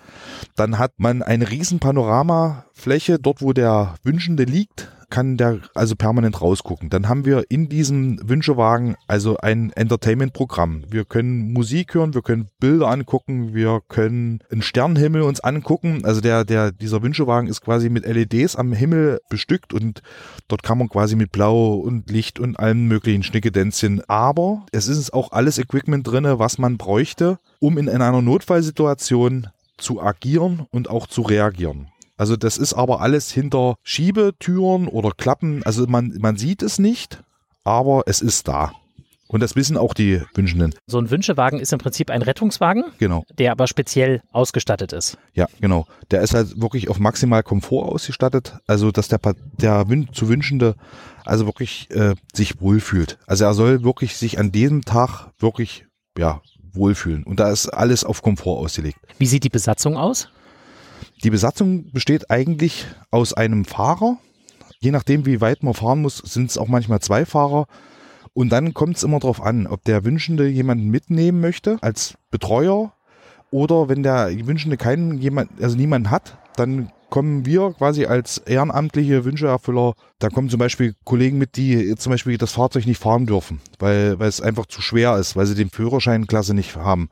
[0.54, 6.40] Dann hat man eine riesen Panoramafläche dort, wo der Wünschende liegt kann der also permanent
[6.40, 6.90] rausgucken.
[6.90, 10.84] Dann haben wir in diesem Wünschewagen also ein Entertainment-Programm.
[10.90, 16.04] Wir können Musik hören, wir können Bilder angucken, wir können einen Sternenhimmel uns angucken.
[16.04, 20.02] Also der, der, dieser Wünschewagen ist quasi mit LEDs am Himmel bestückt und
[20.48, 24.02] dort kann man quasi mit Blau und Licht und allen möglichen Schnickedänzchen.
[24.08, 30.00] Aber es ist auch alles Equipment drinne, was man bräuchte, um in einer Notfallsituation zu
[30.00, 31.88] agieren und auch zu reagieren.
[32.16, 35.62] Also das ist aber alles hinter Schiebetüren oder Klappen.
[35.64, 37.22] Also man, man sieht es nicht,
[37.64, 38.72] aber es ist da.
[39.28, 40.72] Und das wissen auch die Wünschenden.
[40.86, 43.24] So ein Wünschewagen ist im Prinzip ein Rettungswagen, genau.
[43.36, 45.18] der aber speziell ausgestattet ist.
[45.34, 45.86] Ja, genau.
[46.12, 48.54] Der ist halt wirklich auf maximal Komfort ausgestattet.
[48.68, 49.18] Also, dass der,
[49.58, 50.76] der zu Wünschende
[51.24, 53.18] also wirklich äh, sich wohlfühlt.
[53.26, 56.40] Also er soll wirklich sich an diesem Tag wirklich ja,
[56.72, 57.24] wohlfühlen.
[57.24, 58.98] Und da ist alles auf Komfort ausgelegt.
[59.18, 60.28] Wie sieht die Besatzung aus?
[61.24, 64.18] Die Besatzung besteht eigentlich aus einem Fahrer.
[64.80, 67.66] Je nachdem, wie weit man fahren muss, sind es auch manchmal zwei Fahrer.
[68.34, 72.92] Und dann kommt es immer darauf an, ob der Wünschende jemanden mitnehmen möchte als Betreuer
[73.50, 79.24] oder wenn der Wünschende keinen jemand, also niemanden hat, dann kommen wir quasi als ehrenamtliche
[79.24, 83.60] Wünscheerfüller, da kommen zum Beispiel Kollegen mit, die zum Beispiel das Fahrzeug nicht fahren dürfen,
[83.78, 87.10] weil, weil es einfach zu schwer ist, weil sie den Führerscheinklasse nicht haben.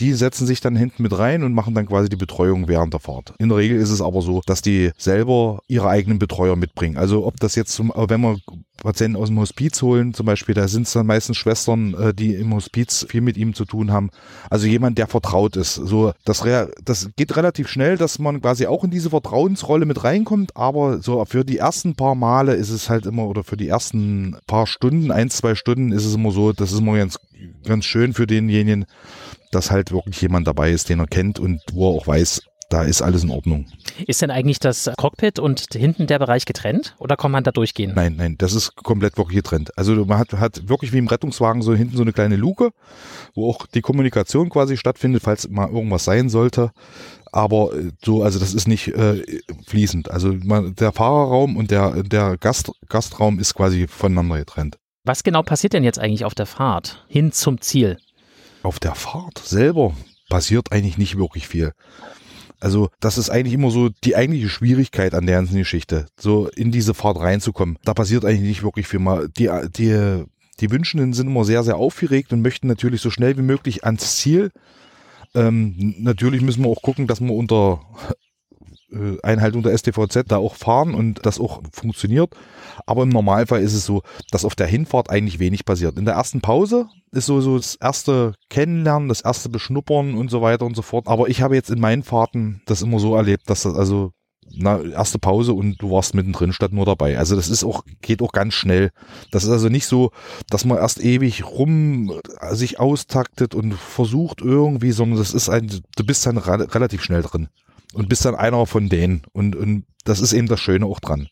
[0.00, 3.00] Die setzen sich dann hinten mit rein und machen dann quasi die Betreuung während der
[3.00, 3.32] Fahrt.
[3.38, 6.98] In der Regel ist es aber so, dass die selber ihre eigenen Betreuer mitbringen.
[6.98, 8.40] Also ob das jetzt, zum, wenn man
[8.82, 12.34] Patienten aus dem Hospiz holen, zum Beispiel, da sind es dann meistens Schwestern, äh, die
[12.34, 14.10] im Hospiz viel mit ihm zu tun haben.
[14.50, 15.76] Also jemand, der vertraut ist.
[15.76, 16.42] So, das,
[16.84, 21.24] das geht relativ schnell, dass man quasi auch in diese Vertrauensrolle mit reinkommt, aber so
[21.24, 25.12] für die ersten paar Male ist es halt immer, oder für die ersten paar Stunden,
[25.12, 27.18] ein, zwei Stunden ist es immer so, das ist immer ganz,
[27.64, 28.84] ganz schön für denjenigen,
[29.52, 32.82] dass halt wirklich jemand dabei ist, den er kennt und wo er auch weiß, da
[32.82, 33.66] ist alles in Ordnung.
[34.06, 37.92] Ist denn eigentlich das Cockpit und hinten der Bereich getrennt oder kann man da durchgehen?
[37.94, 39.76] Nein, nein, das ist komplett wirklich getrennt.
[39.78, 42.70] Also man hat, hat wirklich wie im Rettungswagen so hinten so eine kleine Luke,
[43.34, 46.72] wo auch die Kommunikation quasi stattfindet, falls mal irgendwas sein sollte.
[47.32, 50.10] Aber äh, so, also das ist nicht äh, fließend.
[50.10, 54.78] Also man, der Fahrerraum und der, der Gast, Gastraum ist quasi voneinander getrennt.
[55.04, 57.98] Was genau passiert denn jetzt eigentlich auf der Fahrt hin zum Ziel?
[58.62, 59.94] Auf der Fahrt selber
[60.28, 61.72] passiert eigentlich nicht wirklich viel.
[62.60, 66.70] Also das ist eigentlich immer so die eigentliche Schwierigkeit an der ganzen Geschichte, so in
[66.70, 67.76] diese Fahrt reinzukommen.
[67.84, 69.28] Da passiert eigentlich nicht wirklich viel mal.
[69.28, 70.24] Die, die,
[70.60, 74.16] die Wünschenden sind immer sehr, sehr aufgeregt und möchten natürlich so schnell wie möglich ans
[74.18, 74.52] Ziel.
[75.34, 77.80] Ähm, natürlich müssen wir auch gucken, dass wir unter
[78.92, 82.34] äh, Einhaltung der STVZ da auch fahren und das auch funktioniert.
[82.86, 85.98] Aber im Normalfall ist es so, dass auf der Hinfahrt eigentlich wenig passiert.
[85.98, 90.42] In der ersten Pause ist so, so das erste Kennenlernen, das erste Beschnuppern und so
[90.42, 91.08] weiter und so fort.
[91.08, 94.12] Aber ich habe jetzt in meinen Fahrten das immer so erlebt, dass das also
[94.50, 97.18] na, erste Pause und du warst mittendrin statt nur dabei.
[97.18, 98.90] Also das ist auch, geht auch ganz schnell.
[99.30, 100.10] Das ist also nicht so,
[100.50, 105.70] dass man erst ewig rum äh, sich austaktet und versucht irgendwie, sondern das ist ein,
[105.96, 107.48] du bist dann relativ schnell drin
[107.94, 109.22] und bist dann einer von denen.
[109.32, 111.28] Und, und das ist eben das Schöne auch dran.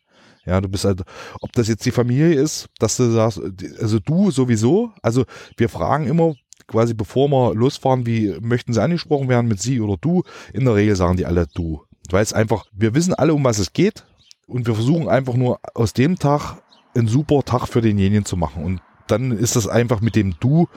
[0.47, 1.03] Ja, du bist halt,
[1.41, 3.41] ob das jetzt die Familie ist, dass du sagst,
[3.79, 5.25] also du sowieso, also
[5.57, 6.35] wir fragen immer
[6.67, 10.23] quasi bevor wir losfahren, wie möchten sie angesprochen werden mit sie oder du?
[10.55, 11.83] In der Regel sagen die alle du.
[12.13, 14.05] Weil es einfach, wir wissen alle, um was es geht
[14.47, 16.59] und wir versuchen einfach nur aus dem Tag
[16.95, 18.65] einen super Tag für denjenigen zu machen.
[18.65, 20.69] Und dann ist das einfach mit dem du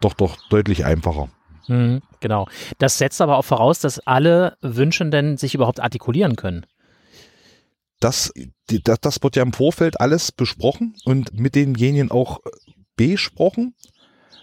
[0.00, 1.28] doch doch deutlich einfacher.
[1.68, 2.46] Mhm, genau.
[2.78, 6.66] Das setzt aber auch voraus, dass alle Wünschenden sich überhaupt artikulieren können.
[8.00, 8.32] das,
[8.68, 12.40] das, das wird ja im Vorfeld alles besprochen und mit denjenigen auch
[12.96, 13.74] besprochen.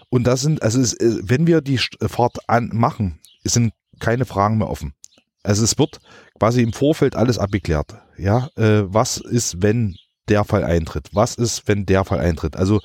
[0.08, 4.58] Und das sind, also es, äh, wenn wir die Fahrt an, machen, sind keine Fragen
[4.58, 4.94] mehr offen.
[5.42, 6.00] Also es wird
[6.38, 7.94] quasi im Vorfeld alles abgeklärt.
[8.16, 9.96] Ja, äh, was ist, wenn
[10.28, 11.08] der Fall eintritt?
[11.12, 12.56] Was ist, wenn der Fall eintritt?
[12.56, 12.80] Also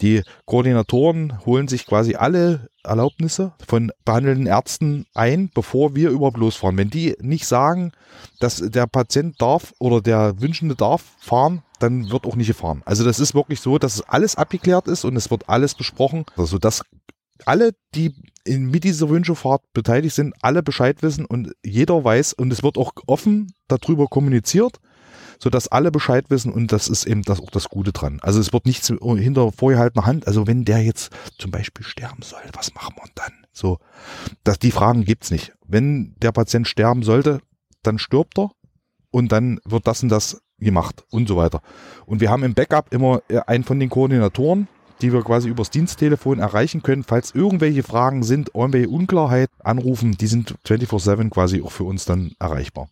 [0.00, 6.78] die Koordinatoren holen sich quasi alle Erlaubnisse von behandelnden Ärzten ein, bevor wir überhaupt losfahren.
[6.78, 7.92] Wenn die nicht sagen,
[8.40, 12.82] dass der Patient darf oder der Wünschende darf fahren, dann wird auch nicht gefahren.
[12.84, 16.58] Also das ist wirklich so, dass alles abgeklärt ist und es wird alles besprochen, also
[16.58, 16.82] dass
[17.46, 22.52] alle, die in, mit dieser Wünschefahrt beteiligt sind, alle Bescheid wissen und jeder weiß und
[22.52, 24.78] es wird auch offen darüber kommuniziert
[25.38, 28.18] so dass alle Bescheid wissen und das ist eben das auch das Gute dran.
[28.22, 30.26] Also es wird nichts hinter vorgehaltener Hand.
[30.26, 33.32] Also wenn der jetzt zum Beispiel sterben soll, was machen wir dann?
[33.52, 33.78] So,
[34.44, 35.52] dass die Fragen gibt's nicht.
[35.66, 37.40] Wenn der Patient sterben sollte,
[37.82, 38.50] dann stirbt er
[39.10, 41.60] und dann wird das und das gemacht und so weiter.
[42.04, 44.66] Und wir haben im Backup immer äh, einen von den Koordinatoren,
[45.00, 50.26] die wir quasi übers Diensttelefon erreichen können, falls irgendwelche Fragen sind, irgendwelche Unklarheit anrufen, die
[50.26, 52.88] sind 24/7 quasi auch für uns dann erreichbar.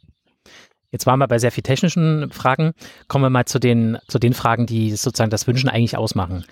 [0.93, 2.73] Jetzt waren wir bei sehr viel technischen Fragen.
[3.09, 6.45] Kommen wir mal zu den, zu den Fragen, die sozusagen das Wünschen eigentlich ausmachen.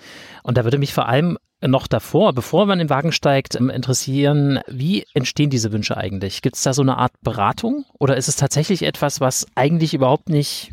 [0.43, 3.69] Und da würde mich vor allem noch davor, bevor man in den Wagen steigt, ähm,
[3.69, 6.41] interessieren, wie entstehen diese Wünsche eigentlich?
[6.41, 10.29] Gibt es da so eine Art Beratung oder ist es tatsächlich etwas, was eigentlich überhaupt
[10.29, 10.71] nicht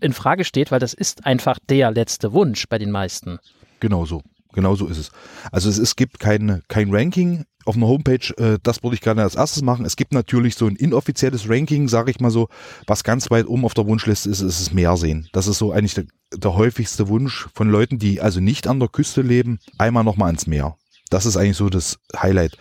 [0.00, 3.38] in Frage steht, weil das ist einfach der letzte Wunsch bei den meisten?
[3.82, 4.22] Genau so.
[4.54, 5.10] Genau so ist es.
[5.50, 9.22] Also es, es gibt kein, kein Ranking auf einer Homepage, äh, das würde ich gerne
[9.22, 9.84] als erstes machen.
[9.84, 12.48] Es gibt natürlich so ein inoffizielles Ranking, sage ich mal so,
[12.86, 15.28] was ganz weit oben auf der Wunschliste ist, ist das Meersehen.
[15.32, 18.88] Das ist so eigentlich der, der häufigste Wunsch von Leuten, die also nicht an der
[18.88, 20.76] Küste leben, einmal nochmal ans Meer.
[21.10, 22.56] Das ist eigentlich so das Highlight.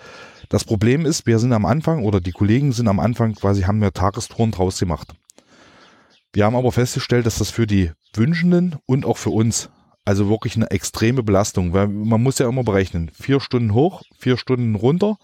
[0.50, 3.80] Das Problem ist, wir sind am Anfang oder die Kollegen sind am Anfang quasi, haben
[3.80, 5.14] wir Tagestouren draus gemacht.
[6.34, 9.70] Wir haben aber festgestellt, dass das für die Wünschenden und auch für uns
[10.04, 14.38] also wirklich eine extreme Belastung, weil man muss ja immer berechnen, vier Stunden hoch, vier
[14.38, 15.18] Stunden runter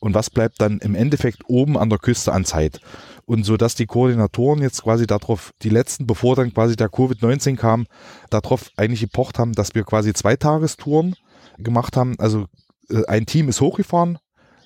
[0.00, 2.80] und was bleibt dann im Endeffekt oben an der Küste an Zeit.
[3.26, 7.56] Und so dass die Koordinatoren jetzt quasi darauf, die letzten, bevor dann quasi der Covid-19
[7.56, 7.86] kam,
[8.30, 11.14] darauf eigentlich gepocht haben, dass wir quasi zwei Tagestouren
[11.58, 12.14] gemacht haben.
[12.18, 12.46] Also
[12.90, 14.18] äh, ein Team ist hochgefahren,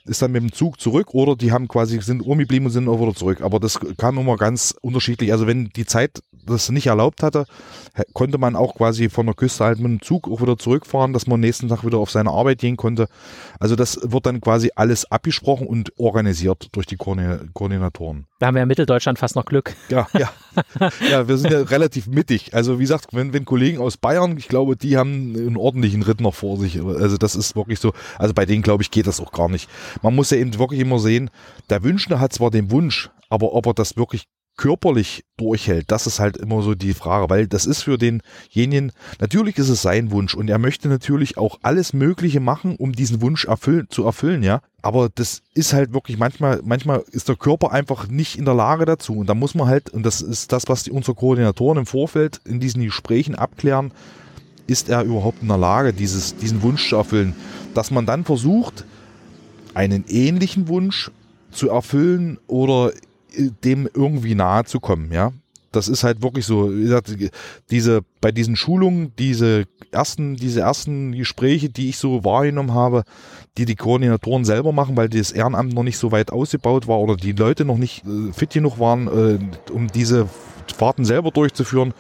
[0.05, 3.01] ist dann mit dem Zug zurück oder die haben quasi, sind umgeblieben und sind auch
[3.01, 3.43] wieder zurück.
[3.43, 5.33] Aber das kam immer ganz unterschiedlich.
[5.33, 6.21] Also wenn die Zeit
[6.53, 7.47] das nicht erlaubt hatte,
[8.13, 11.27] konnte man auch quasi von der Küste halt mit dem Zug auch wieder zurückfahren, dass
[11.27, 13.09] man nächsten Tag wieder auf seine Arbeit gehen konnte.
[13.59, 18.27] Also das wird dann quasi alles abgesprochen und organisiert durch die Koordinatoren.
[18.39, 19.75] Da haben wir in Mitteldeutschland fast noch Glück.
[19.89, 20.31] Ja, ja.
[21.11, 22.55] Ja, wir sind ja relativ mittig.
[22.55, 26.21] Also wie gesagt, wenn, wenn Kollegen aus Bayern, ich glaube, die haben einen ordentlichen Ritt
[26.21, 26.81] noch vor sich.
[26.81, 27.93] Also das ist wirklich so.
[28.19, 29.69] Also bei denen, glaube ich, geht das auch gar nicht.
[30.03, 31.31] Man muss ja eben wirklich immer sehen,
[31.71, 34.25] der Wünschende hat zwar den Wunsch, aber ob er das wirklich
[34.59, 39.57] körperlich durchhält, das ist halt immer so die Frage, weil das ist für denjenigen, natürlich
[39.57, 43.47] ist es sein Wunsch und er möchte natürlich auch alles Mögliche machen, um diesen Wunsch
[43.47, 44.61] erfüllen, zu erfüllen, ja.
[44.83, 48.85] Aber das ist halt wirklich manchmal, manchmal ist der Körper einfach nicht in der Lage
[48.85, 51.87] dazu und da muss man halt, und das ist das, was die, unsere Koordinatoren im
[51.87, 53.93] Vorfeld in diesen Gesprächen abklären,
[54.67, 57.35] ist er überhaupt in der Lage, dieses, diesen Wunsch zu erfüllen,
[57.75, 58.85] dass man dann versucht,
[59.73, 61.11] einen ähnlichen Wunsch
[61.53, 62.93] zu erfüllen oder
[63.65, 65.33] dem irgendwie nahe zu kommen, ja.
[65.71, 67.15] Das ist halt wirklich so, wie gesagt,
[67.71, 73.05] diese, bei diesen Schulungen, diese ersten, diese ersten Gespräche, die ich so wahrgenommen habe,
[73.59, 77.17] die die Koordinatoren selber machen, weil das Ehrenamt noch nicht so weit ausgebaut war oder
[77.17, 80.27] die Leute noch nicht äh, fit genug waren, äh, um diese
[80.75, 81.93] Fahrten selber durchzuführen,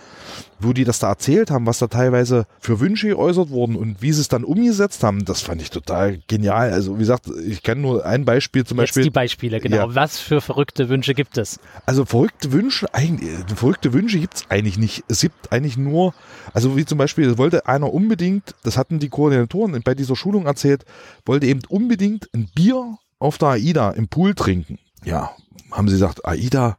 [0.60, 4.12] wo die das da erzählt haben, was da teilweise für Wünsche geäußert wurden und wie
[4.12, 6.72] sie es dann umgesetzt haben, das fand ich total genial.
[6.72, 9.04] Also wie gesagt, ich kann nur ein Beispiel zum Jetzt Beispiel.
[9.04, 9.76] Die Beispiele, genau.
[9.76, 9.94] Ja.
[9.94, 11.60] Was für verrückte Wünsche gibt es?
[11.86, 15.04] Also verrückte Wünsche, eigentlich, verrückte Wünsche gibt es eigentlich nicht.
[15.08, 16.14] Es gibt eigentlich nur,
[16.52, 20.46] also wie zum Beispiel, das wollte einer unbedingt, das hatten die Koordinatoren bei dieser Schulung
[20.46, 20.84] erzählt,
[21.24, 24.78] wollte eben unbedingt ein Bier auf der AIDA im Pool trinken.
[25.04, 25.30] Ja,
[25.72, 26.78] haben sie gesagt, AIDA,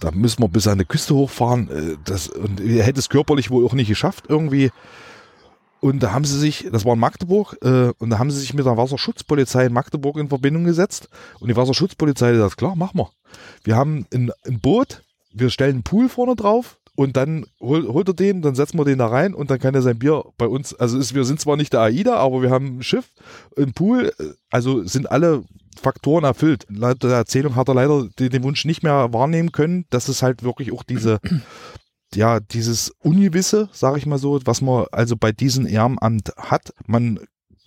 [0.00, 1.70] da müssen wir bis an die Küste hochfahren.
[1.70, 4.70] Äh, das, und er hätte es körperlich wohl auch nicht geschafft irgendwie.
[5.80, 8.54] Und da haben sie sich, das war in Magdeburg, äh, und da haben sie sich
[8.54, 11.08] mit der Wasserschutzpolizei in Magdeburg in Verbindung gesetzt.
[11.40, 13.10] Und die Wasserschutzpolizei sagt, klar, machen wir.
[13.64, 18.08] Wir haben ein, ein Boot, wir stellen einen Pool vorne drauf, und dann hol, holt
[18.08, 20.46] er den, dann setzen wir den da rein und dann kann er sein Bier bei
[20.46, 23.10] uns, also ist, wir sind zwar nicht der AIDA, aber wir haben ein Schiff,
[23.56, 24.12] ein Pool,
[24.50, 25.44] also sind alle
[25.80, 26.66] Faktoren erfüllt.
[26.68, 29.86] Laut der Erzählung hat er leider den, den Wunsch nicht mehr wahrnehmen können.
[29.90, 31.18] Das ist halt wirklich auch diese,
[32.14, 36.74] ja, dieses Ungewisse, sage ich mal so, was man also bei diesem Ehrenamt hat.
[36.86, 37.20] Man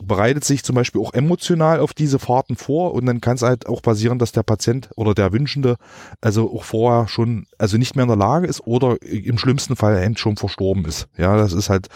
[0.05, 3.67] bereitet sich zum Beispiel auch emotional auf diese Fahrten vor und dann kann es halt
[3.67, 5.77] auch passieren, dass der Patient oder der Wünschende
[6.21, 10.11] also auch vorher schon, also nicht mehr in der Lage ist oder im schlimmsten Fall
[10.17, 11.07] schon verstorben ist.
[11.17, 11.89] Ja, das ist halt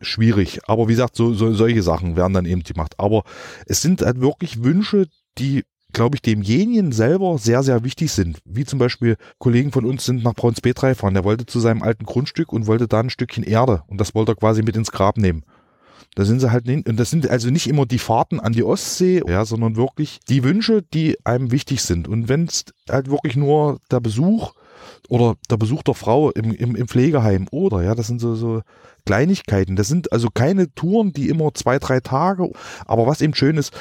[0.00, 0.60] schwierig.
[0.66, 2.94] Aber wie gesagt, so, so solche Sachen werden dann eben gemacht.
[2.98, 3.22] Aber
[3.66, 5.06] es sind halt wirklich Wünsche,
[5.38, 8.38] die glaube ich, demjenigen selber sehr, sehr wichtig sind.
[8.44, 11.14] Wie zum Beispiel Kollegen von uns sind nach Brauns B3 fahren.
[11.14, 14.32] Der wollte zu seinem alten Grundstück und wollte da ein Stückchen Erde und das wollte
[14.32, 15.44] er quasi mit ins Grab nehmen.
[16.14, 19.22] Da sind sie halt und das sind also nicht immer die Fahrten an die Ostsee,
[19.26, 22.06] ja, sondern wirklich die Wünsche, die einem wichtig sind.
[22.06, 24.52] Und wenn es halt wirklich nur der Besuch
[25.08, 28.60] oder der Besuch der Frau im, im, im Pflegeheim oder, ja, das sind so, so
[29.06, 29.74] Kleinigkeiten.
[29.74, 32.50] Das sind also keine Touren, die immer zwei, drei Tage,
[32.84, 33.72] aber was eben schön ist,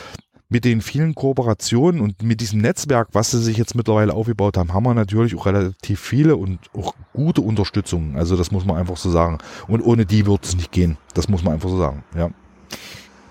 [0.52, 4.74] mit den vielen Kooperationen und mit diesem Netzwerk, was sie sich jetzt mittlerweile aufgebaut haben,
[4.74, 8.18] haben wir natürlich auch relativ viele und auch gute Unterstützung.
[8.18, 9.38] Also das muss man einfach so sagen.
[9.70, 10.98] Und ohne die wird es nicht gehen.
[11.14, 12.30] Das muss man einfach so sagen, ja.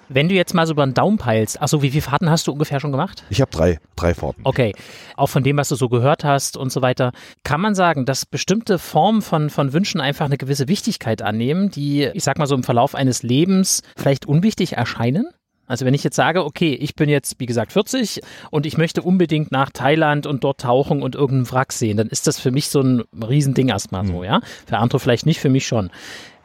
[0.09, 2.53] Wenn du jetzt mal so über den Daumen peilst, achso, wie viele Fahrten hast du
[2.53, 3.23] ungefähr schon gemacht?
[3.29, 4.41] Ich habe drei, drei Fahrten.
[4.43, 4.75] Okay,
[5.17, 7.13] auch von dem, was du so gehört hast und so weiter,
[7.45, 12.11] kann man sagen, dass bestimmte Formen von, von Wünschen einfach eine gewisse Wichtigkeit annehmen, die,
[12.15, 15.27] ich sag mal so im Verlauf eines Lebens vielleicht unwichtig erscheinen?
[15.71, 19.03] Also wenn ich jetzt sage, okay, ich bin jetzt, wie gesagt, 40 und ich möchte
[19.03, 22.69] unbedingt nach Thailand und dort tauchen und irgendeinen Wrack sehen, dann ist das für mich
[22.69, 24.25] so ein Riesending erstmal so, mhm.
[24.25, 24.41] ja.
[24.67, 25.91] Für andere vielleicht nicht, für mich schon.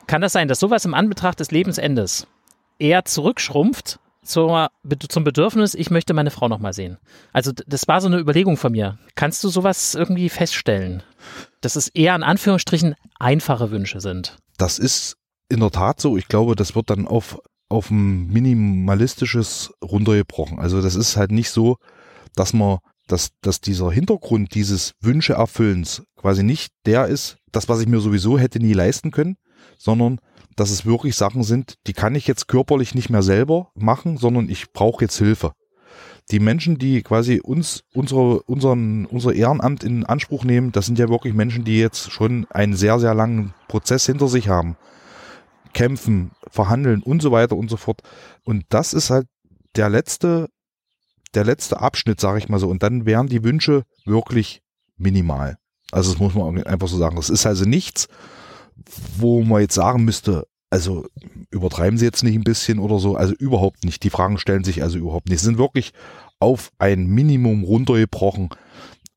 [0.05, 2.27] Kann das sein, dass sowas im Anbetracht des Lebensendes
[2.77, 4.69] eher zurückschrumpft zur,
[5.09, 6.97] zum Bedürfnis, ich möchte meine Frau nochmal sehen.
[7.33, 8.99] Also das war so eine Überlegung von mir.
[9.15, 11.01] Kannst du sowas irgendwie feststellen?
[11.61, 14.37] Dass es eher in Anführungsstrichen einfache Wünsche sind.
[14.57, 15.17] Das ist
[15.49, 16.15] in der Tat so.
[16.15, 20.59] Ich glaube, das wird dann auf auf ein minimalistisches runtergebrochen.
[20.59, 21.77] Also das ist halt nicht so,
[22.35, 27.87] dass man, dass, dass dieser Hintergrund dieses Wünscheerfüllens quasi nicht der ist, das, was ich
[27.87, 29.37] mir sowieso hätte nie leisten können,
[29.77, 30.19] sondern
[30.55, 34.49] dass es wirklich Sachen sind, die kann ich jetzt körperlich nicht mehr selber machen, sondern
[34.49, 35.53] ich brauche jetzt Hilfe.
[36.31, 41.09] Die Menschen, die quasi uns, unsere, unseren, unser Ehrenamt in Anspruch nehmen, das sind ja
[41.09, 44.75] wirklich Menschen, die jetzt schon einen sehr, sehr langen Prozess hinter sich haben
[45.75, 48.01] kämpfen, verhandeln und so weiter und so fort.
[48.43, 49.27] Und das ist halt
[49.75, 50.49] der letzte,
[51.35, 52.69] der letzte Abschnitt, sage ich mal so.
[52.69, 54.63] Und dann wären die Wünsche wirklich
[54.97, 55.57] minimal.
[55.91, 57.17] Also das muss man einfach so sagen.
[57.17, 58.07] Das ist also nichts,
[59.17, 61.05] wo man jetzt sagen müsste, also
[61.51, 64.03] übertreiben Sie jetzt nicht ein bisschen oder so, also überhaupt nicht.
[64.03, 65.39] Die Fragen stellen sich also überhaupt nicht.
[65.39, 65.91] Sie sind wirklich
[66.39, 68.49] auf ein Minimum runtergebrochen,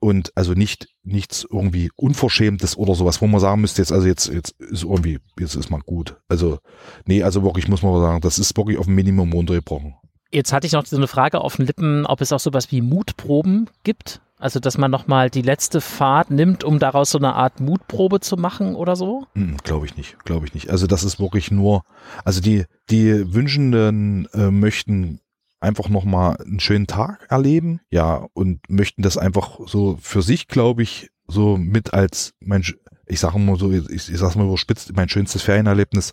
[0.01, 4.29] und also nicht nichts irgendwie unverschämtes oder sowas, wo man sagen müsste jetzt also jetzt
[4.29, 6.17] jetzt ist irgendwie jetzt ist mal gut.
[6.29, 6.59] Also
[7.05, 9.95] nee, also wirklich muss man sagen, das ist wirklich auf ein Minimum runtergebrochen.
[10.31, 12.83] Jetzt hatte ich noch so eine Frage auf den Lippen, ob es auch sowas wie
[12.83, 14.21] Mutproben gibt.
[14.41, 18.37] Also, dass man nochmal die letzte Fahrt nimmt, um daraus so eine Art Mutprobe zu
[18.37, 19.27] machen oder so?
[19.35, 20.71] Hm, glaube ich nicht, glaube ich nicht.
[20.71, 21.83] Also, das ist wirklich nur,
[22.25, 25.21] also die, die Wünschenden äh, möchten
[25.61, 30.83] einfach nochmal einen schönen Tag erleben, ja, und möchten das einfach so für sich, glaube
[30.83, 32.65] ich, so mit als mein,
[33.07, 36.13] ich sage mal so, ich, ich sag's mal überspitzt, mein schönstes Ferienerlebnis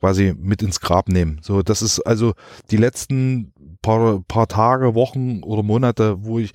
[0.00, 1.40] quasi mit ins Grab nehmen.
[1.42, 2.34] So, das ist also
[2.70, 6.52] die letzten paar, paar Tage, Wochen oder Monate, wo ich,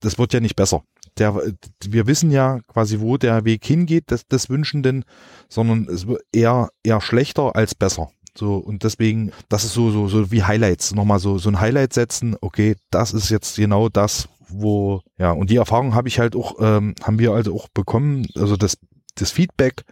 [0.00, 0.82] das wird ja nicht besser.
[1.18, 1.40] Der,
[1.84, 5.04] wir wissen ja quasi, wo der Weg hingeht des, des Wünschenden,
[5.48, 8.10] sondern es wird eher, eher schlechter als besser.
[8.36, 10.94] So, und deswegen, das ist so, so, so wie Highlights.
[10.94, 12.36] Nochmal so, so ein Highlight setzen.
[12.40, 16.56] Okay, das ist jetzt genau das, wo, ja, und die Erfahrung habe ich halt auch,
[16.60, 18.76] ähm, haben wir also auch bekommen, also das,
[19.14, 19.84] das Feedback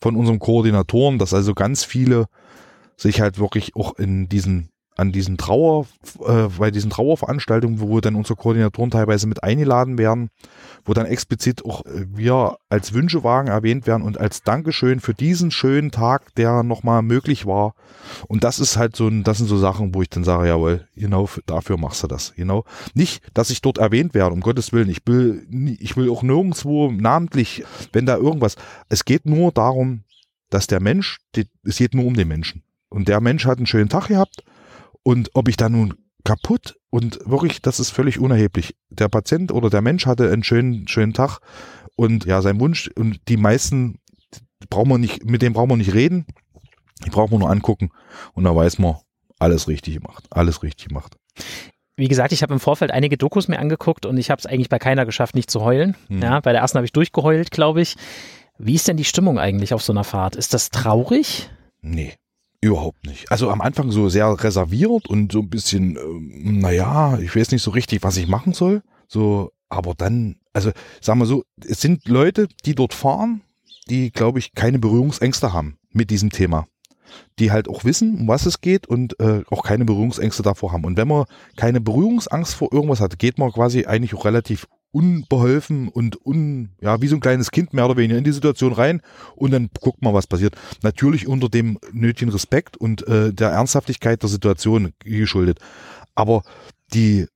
[0.00, 2.26] von unseren Koordinatoren, dass also ganz viele
[2.96, 5.86] sich halt wirklich auch in diesen an diesen Trauer,
[6.26, 10.28] äh, bei diesen Trauerveranstaltungen, wo dann unsere Koordinatoren teilweise mit eingeladen werden,
[10.84, 15.52] wo dann explizit auch äh, wir als Wünschewagen erwähnt werden und als Dankeschön für diesen
[15.52, 17.74] schönen Tag, der nochmal möglich war.
[18.26, 20.88] Und das ist halt so ein, das sind so Sachen, wo ich dann sage, jawohl,
[20.96, 22.64] genau, dafür machst du das, genau.
[22.94, 24.90] Nicht, dass ich dort erwähnt werde, um Gottes Willen.
[24.90, 25.46] Ich will,
[25.78, 28.56] ich will auch nirgendwo namentlich, wenn da irgendwas,
[28.88, 30.02] es geht nur darum,
[30.50, 31.18] dass der Mensch,
[31.62, 32.64] es geht nur um den Menschen.
[32.88, 34.42] Und der Mensch hat einen schönen Tag gehabt
[35.08, 38.76] und ob ich da nun kaputt und wirklich, das ist völlig unerheblich.
[38.90, 41.38] Der Patient oder der Mensch hatte einen schönen, schönen Tag
[41.96, 44.00] und ja, sein Wunsch und die meisten
[44.68, 46.26] brauchen wir nicht, mit dem brauchen wir nicht reden.
[47.06, 47.88] Die brauchen wir nur angucken
[48.34, 48.96] und da weiß man,
[49.38, 51.16] alles richtig gemacht, alles richtig gemacht.
[51.96, 54.68] Wie gesagt, ich habe im Vorfeld einige Dokus mir angeguckt und ich habe es eigentlich
[54.68, 55.96] bei keiner geschafft, nicht zu heulen.
[56.08, 56.20] Hm.
[56.20, 57.96] Ja, bei der ersten habe ich durchgeheult, glaube ich.
[58.58, 60.36] Wie ist denn die Stimmung eigentlich auf so einer Fahrt?
[60.36, 61.48] Ist das traurig?
[61.80, 62.12] Nee,
[62.60, 63.30] Überhaupt nicht.
[63.30, 66.00] Also am Anfang so sehr reserviert und so ein bisschen, äh,
[66.50, 68.82] naja, ich weiß nicht so richtig, was ich machen soll.
[69.06, 73.42] So, aber dann, also sagen wir so, es sind Leute, die dort fahren,
[73.88, 76.66] die, glaube ich, keine Berührungsängste haben mit diesem Thema.
[77.38, 80.84] die halt auch wissen, um was es geht und äh, auch keine Berührungsängste davor haben.
[80.84, 81.24] Und wenn man
[81.56, 87.00] keine Berührungsangst vor irgendwas hat, geht man quasi eigentlich auch relativ unbeholfen und un, ja,
[87.02, 89.02] wie so ein kleines Kind mehr oder weniger in die Situation rein
[89.36, 90.56] und dann guckt man, was passiert.
[90.82, 95.58] Natürlich unter dem nötigen Respekt und äh, der Ernsthaftigkeit der Situation geschuldet.
[96.14, 96.42] Aber
[96.92, 97.26] die,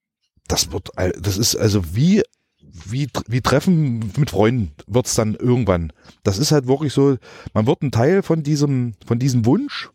[0.49, 2.23] das wird, das ist also wie,
[2.59, 5.93] wie, wie Treffen mit Freunden wird's dann irgendwann.
[6.23, 7.17] Das ist halt wirklich so,
[7.53, 9.91] man wird ein Teil von diesem, von diesem Wunsch.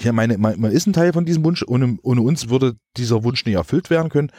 [0.00, 1.62] Ja, meine, man ist ein Teil von diesem Wunsch.
[1.66, 4.32] Ohne, ohne uns würde dieser Wunsch nicht erfüllt werden können.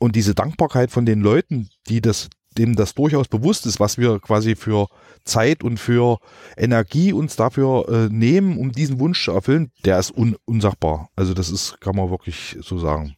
[0.00, 4.18] Und diese Dankbarkeit von den Leuten, die das, dem das durchaus bewusst ist, was wir
[4.18, 4.88] quasi für
[5.24, 6.16] Zeit und für
[6.56, 11.10] Energie uns dafür äh, nehmen, um diesen Wunsch zu erfüllen, der ist un unsagbar.
[11.16, 13.14] Also das ist, kann man wirklich so sagen.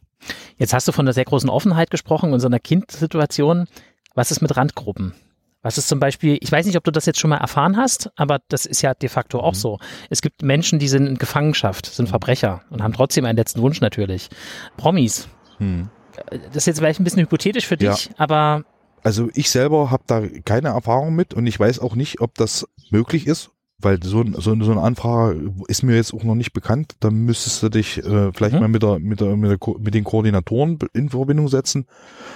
[0.57, 3.67] Jetzt hast du von einer sehr großen Offenheit gesprochen und so einer Kindsituation.
[4.13, 5.13] Was ist mit Randgruppen?
[5.61, 8.11] Was ist zum Beispiel, ich weiß nicht, ob du das jetzt schon mal erfahren hast,
[8.17, 9.57] aber das ist ja de facto auch mhm.
[9.57, 9.79] so.
[10.09, 13.79] Es gibt Menschen, die sind in Gefangenschaft, sind Verbrecher und haben trotzdem einen letzten Wunsch
[13.79, 14.29] natürlich.
[14.75, 15.29] Promis.
[15.59, 15.89] Mhm
[16.29, 18.11] das ist jetzt vielleicht ein bisschen hypothetisch für dich, ja.
[18.17, 18.63] aber.
[19.03, 22.65] Also ich selber habe da keine Erfahrung mit und ich weiß auch nicht, ob das
[22.89, 23.51] möglich ist,
[23.83, 26.95] weil so, so, so eine Anfrage ist mir jetzt auch noch nicht bekannt.
[26.99, 28.61] Da müsstest du dich äh, vielleicht mhm.
[28.61, 31.85] mal mit, der, mit, der, mit, der, mit den Koordinatoren in Verbindung setzen.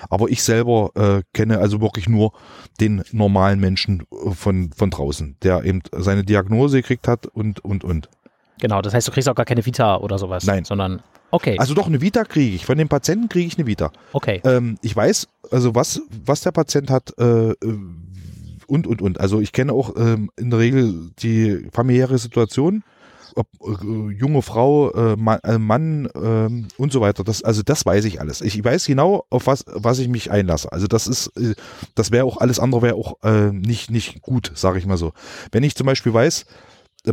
[0.09, 2.33] Aber ich selber äh, kenne also wirklich nur
[2.79, 7.83] den normalen Menschen äh, von, von draußen, der eben seine Diagnose gekriegt hat und, und,
[7.83, 8.09] und.
[8.59, 10.45] Genau, das heißt, du kriegst auch gar keine Vita oder sowas.
[10.45, 10.65] Nein.
[10.65, 11.01] Sondern,
[11.31, 11.57] okay.
[11.57, 12.65] Also doch, eine Vita kriege ich.
[12.65, 13.91] Von dem Patienten kriege ich eine Vita.
[14.13, 14.41] Okay.
[14.43, 17.53] Ähm, ich weiß, also was, was der Patient hat, äh,
[18.67, 19.19] und, und, und.
[19.19, 22.83] Also ich kenne auch ähm, in der Regel die familiäre Situation,
[23.35, 27.23] ob äh, junge Frau, äh, Mann, äh, Mann ähm, und so weiter.
[27.23, 28.41] Das, also das weiß ich alles.
[28.41, 30.71] Ich weiß genau, auf was, was ich mich einlasse.
[30.71, 31.55] Also das ist, äh,
[31.95, 35.13] das wäre auch alles andere wäre auch äh, nicht, nicht gut, sage ich mal so.
[35.51, 36.45] Wenn ich zum Beispiel weiß,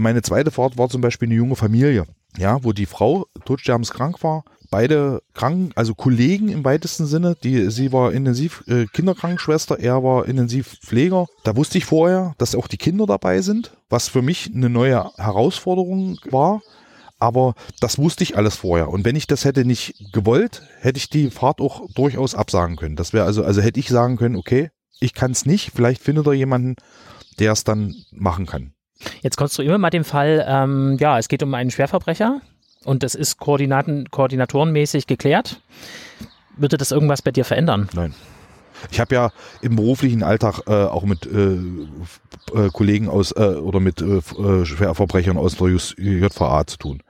[0.00, 4.44] meine zweite Fahrt war zum Beispiel eine junge Familie, ja, wo die Frau todsterbenskrank war.
[4.70, 7.36] Beide krank, also Kollegen im weitesten Sinne.
[7.42, 11.26] Die, sie war intensiv äh, Kinderkrankenschwester, er war Intensivpfleger.
[11.44, 15.10] Da wusste ich vorher, dass auch die Kinder dabei sind, was für mich eine neue
[15.16, 16.60] Herausforderung war.
[17.20, 18.88] Aber das wusste ich alles vorher.
[18.88, 22.96] Und wenn ich das hätte nicht gewollt, hätte ich die Fahrt auch durchaus absagen können.
[22.96, 24.70] Das wäre also, also hätte ich sagen können, okay,
[25.00, 26.76] ich kann es nicht, vielleicht findet er jemanden,
[27.38, 28.73] der es dann machen kann.
[29.22, 32.40] Jetzt konstruieren wir mal den Fall, ähm, ja, es geht um einen Schwerverbrecher
[32.84, 35.60] und das ist Koordinaten, koordinatorenmäßig geklärt.
[36.56, 37.88] Würde das irgendwas bei dir verändern?
[37.94, 38.14] Nein.
[38.90, 39.30] Ich habe ja
[39.62, 41.54] im beruflichen Alltag äh, auch mit äh,
[42.54, 44.20] äh, Kollegen aus äh, oder mit äh,
[44.64, 47.02] Schwerverbrechern aus der JVA zu tun.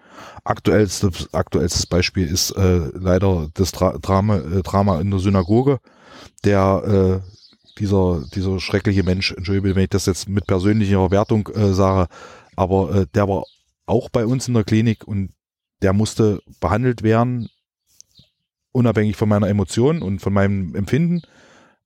[0.45, 5.81] Aktuellstes, aktuellstes Beispiel ist leider das Dra Drama, Drama in der Synagoge,
[6.45, 7.23] der
[7.79, 12.09] dieser, dieser schreckliche Mensch, entschuldige, wenn ich das jetzt mit persönlicher Wertung äh, sage,
[12.57, 13.45] aber äh, der war
[13.87, 15.31] auch bei uns in der Klinik und
[15.83, 17.49] der musste behandelt werden,
[18.73, 21.23] unabhängig von meiner Emotion und von meinem Empfinden.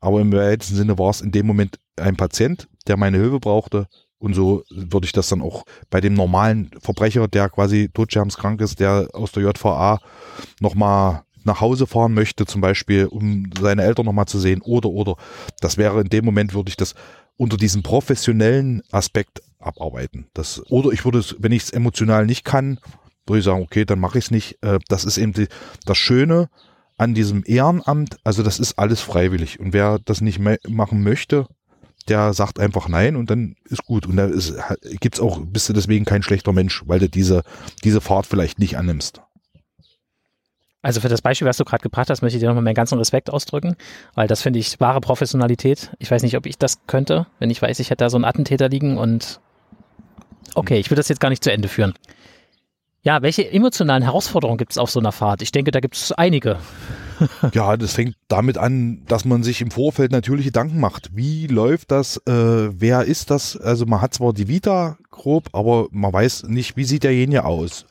[0.00, 3.88] Aber im weitesten Sinne war es in dem Moment ein Patient, der meine Hilfe brauchte.
[4.18, 8.80] Und so würde ich das dann auch bei dem normalen Verbrecher, der quasi totsterbenskrank ist,
[8.80, 10.00] der aus der JVA
[10.60, 15.16] nochmal nach Hause fahren möchte, zum Beispiel, um seine Eltern nochmal zu sehen, oder, oder.
[15.60, 16.94] Das wäre in dem Moment, würde ich das
[17.36, 20.26] unter diesem professionellen Aspekt abarbeiten.
[20.34, 22.78] Das, oder ich würde es, wenn ich es emotional nicht kann,
[23.26, 24.62] würde ich sagen, okay, dann mache ich es nicht.
[24.62, 25.48] Äh, das ist eben die,
[25.84, 26.48] das Schöne
[26.96, 29.60] an diesem Ehrenamt, also das ist alles freiwillig.
[29.60, 31.46] Und wer das nicht machen möchte,
[32.08, 34.06] der sagt einfach nein und dann ist gut.
[34.06, 34.28] Und da
[35.00, 37.42] gibt es auch, bist du deswegen kein schlechter Mensch, weil du diese,
[37.84, 39.22] diese Fahrt vielleicht nicht annimmst.
[40.88, 42.96] Also für das Beispiel, was du gerade gebracht hast, möchte ich dir nochmal meinen ganzen
[42.96, 43.76] Respekt ausdrücken,
[44.14, 45.90] weil das finde ich wahre Professionalität.
[45.98, 48.24] Ich weiß nicht, ob ich das könnte, wenn ich weiß, ich hätte da so einen
[48.24, 49.38] Attentäter liegen und
[50.54, 51.92] okay, ich will das jetzt gar nicht zu Ende führen.
[53.02, 55.42] Ja, welche emotionalen Herausforderungen gibt es auf so einer Fahrt?
[55.42, 56.56] Ich denke, da gibt es einige.
[57.52, 61.14] ja, das fängt damit an, dass man sich im Vorfeld natürlich Gedanken macht.
[61.14, 62.16] Wie läuft das?
[62.26, 62.30] Äh,
[62.80, 63.58] wer ist das?
[63.58, 67.84] Also man hat zwar die Vita grob, aber man weiß nicht, wie sieht derjenige aus.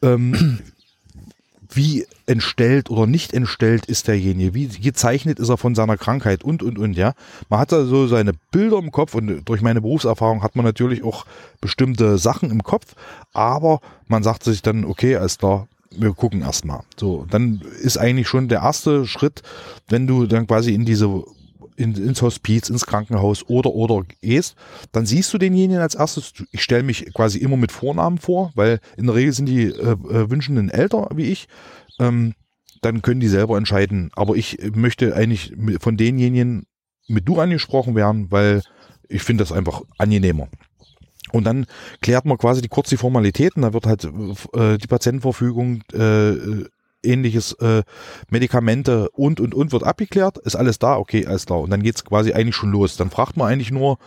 [0.00, 0.60] Ähm,
[1.72, 6.62] wie entstellt oder nicht entstellt ist derjenige, wie gezeichnet ist er von seiner Krankheit und,
[6.62, 7.14] und, und, ja.
[7.48, 11.02] Man hat da so seine Bilder im Kopf und durch meine Berufserfahrung hat man natürlich
[11.02, 11.26] auch
[11.60, 12.94] bestimmte Sachen im Kopf,
[13.32, 16.82] aber man sagt sich dann, okay, alles klar, wir gucken erstmal.
[16.98, 19.42] So, dann ist eigentlich schon der erste Schritt,
[19.88, 21.24] wenn du dann quasi in diese
[21.80, 24.54] in, ins Hospiz, ins Krankenhaus oder oder gehst,
[24.92, 26.32] dann siehst du denjenigen als erstes.
[26.52, 29.92] Ich stelle mich quasi immer mit Vornamen vor, weil in der Regel sind die äh,
[29.92, 31.48] äh, Wünschenden älter wie ich.
[31.98, 32.34] Ähm,
[32.82, 34.10] dann können die selber entscheiden.
[34.14, 36.66] Aber ich möchte eigentlich von denjenigen
[37.08, 38.62] mit du angesprochen werden, weil
[39.08, 40.48] ich finde das einfach angenehmer.
[41.32, 41.66] Und dann
[42.00, 44.04] klärt man quasi die kurz die Formalitäten, da wird halt
[44.54, 46.64] äh, die Patientenverfügung, äh,
[47.02, 47.82] ähnliches äh,
[48.28, 51.60] Medikamente und und und wird abgeklärt, ist alles da, okay, alles klar.
[51.60, 52.96] Und dann geht's quasi eigentlich schon los.
[52.96, 53.98] Dann fragt man eigentlich nur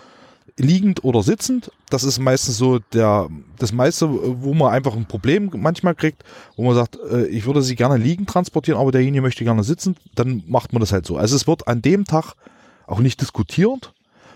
[0.57, 1.71] liegend oder sitzend.
[1.89, 6.23] Das ist meistens so der das meiste, wo man einfach ein Problem manchmal kriegt,
[6.55, 9.99] wo man sagt, äh, ich würde sie gerne liegend transportieren, aber derjenige möchte gerne sitzend,
[10.15, 11.17] dann macht man das halt so.
[11.17, 12.33] Also es wird an dem Tag
[12.87, 13.93] auch nicht diskutiert.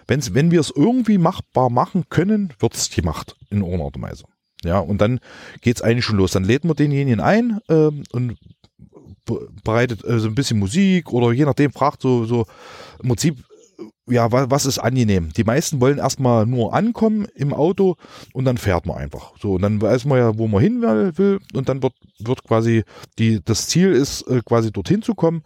[0.07, 4.23] Wenn's, wenn wir es irgendwie machbar machen können, wird es gemacht in irgendeiner Art Weise.
[4.63, 5.19] Ja, und dann
[5.61, 6.31] geht's eigentlich schon los.
[6.31, 8.37] Dann lädt man denjenigen ein ähm, und
[9.63, 12.45] bereitet äh, so ein bisschen Musik oder je nachdem fragt so, so
[13.01, 13.43] im Prinzip,
[14.07, 15.29] ja, was, was ist angenehm?
[15.33, 17.95] Die meisten wollen erstmal nur ankommen im Auto
[18.33, 19.33] und dann fährt man einfach.
[19.39, 22.83] So, und dann weiß man ja, wo man hin will und dann wird, wird quasi
[23.19, 25.43] die, das Ziel ist, äh, quasi dorthin zu kommen.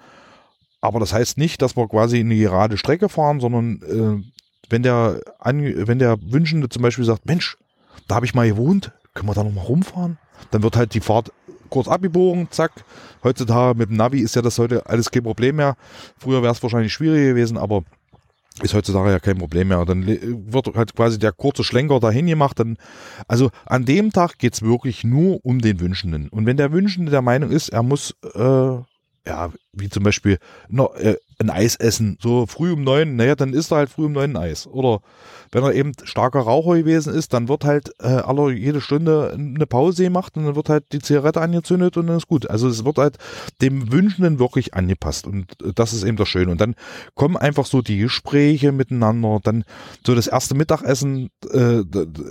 [0.80, 4.24] Aber das heißt nicht, dass wir quasi eine gerade Strecke fahren, sondern äh,
[4.70, 7.58] wenn der, wenn der Wünschende zum Beispiel sagt, Mensch,
[8.08, 10.18] da habe ich mal gewohnt, können wir da nochmal rumfahren?
[10.52, 11.32] Dann wird halt die Fahrt
[11.70, 12.72] kurz abgebogen, zack.
[13.24, 15.76] Heutzutage mit dem Navi ist ja das heute alles kein Problem mehr.
[16.18, 17.84] Früher wäre es wahrscheinlich schwieriger gewesen, aber
[18.62, 19.86] ist heutzutage ja kein Problem mehr.
[19.86, 22.60] Dann wird halt quasi der kurze Schlenker dahin gemacht.
[22.60, 22.78] Dann,
[23.28, 26.30] also an dem Tag geht's wirklich nur um den Wünschenden.
[26.30, 28.78] Und wenn der Wünschende der Meinung ist, er muss äh,
[29.28, 33.54] ja, wie zum Beispiel noch, äh, ein Eis essen, so früh um neun, naja, dann
[33.54, 34.68] isst er halt früh um neun ein Eis.
[34.68, 35.02] Oder
[35.52, 39.66] wenn er eben starker Raucher gewesen ist, dann wird halt äh, alle jede Stunde eine
[39.68, 42.50] Pause gemacht und dann wird halt die Zigarette angezündet und dann ist gut.
[42.50, 43.18] Also es wird halt
[43.62, 46.52] dem Wünschenden wirklich angepasst und äh, das ist eben das Schöne.
[46.52, 46.76] Und dann
[47.16, 49.66] kommen einfach so die Gespräche miteinander, dann
[50.06, 51.84] so das erste Mittagessen, äh,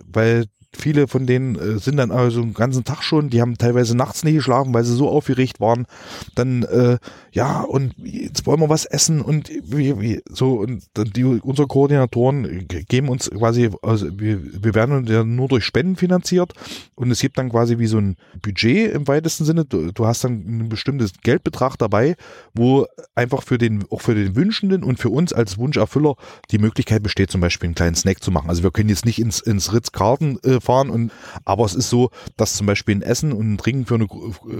[0.06, 3.96] weil viele von denen äh, sind dann also den ganzen Tag schon, die haben teilweise
[3.96, 5.86] nachts nicht geschlafen, weil sie so aufgeregt waren.
[6.34, 6.98] Dann, äh,
[7.32, 10.84] ja, und jetzt wollen wir was essen und wie, wie, so, und
[11.16, 16.52] die, unsere Koordinatoren geben uns quasi, also wir, wir werden ja nur durch Spenden finanziert
[16.94, 19.64] und es gibt dann quasi wie so ein Budget im weitesten Sinne.
[19.64, 22.16] Du, du hast dann ein bestimmtes Geldbetrag dabei,
[22.54, 26.14] wo einfach für den, auch für den Wünschenden und für uns als Wunscherfüller
[26.50, 28.48] die Möglichkeit besteht, zum Beispiel einen kleinen Snack zu machen.
[28.48, 31.12] Also wir können jetzt nicht ins, ins Ritz-Carlton äh, fahren und,
[31.44, 34.06] aber es ist so, dass zum Beispiel ein Essen und ein Trinken für eine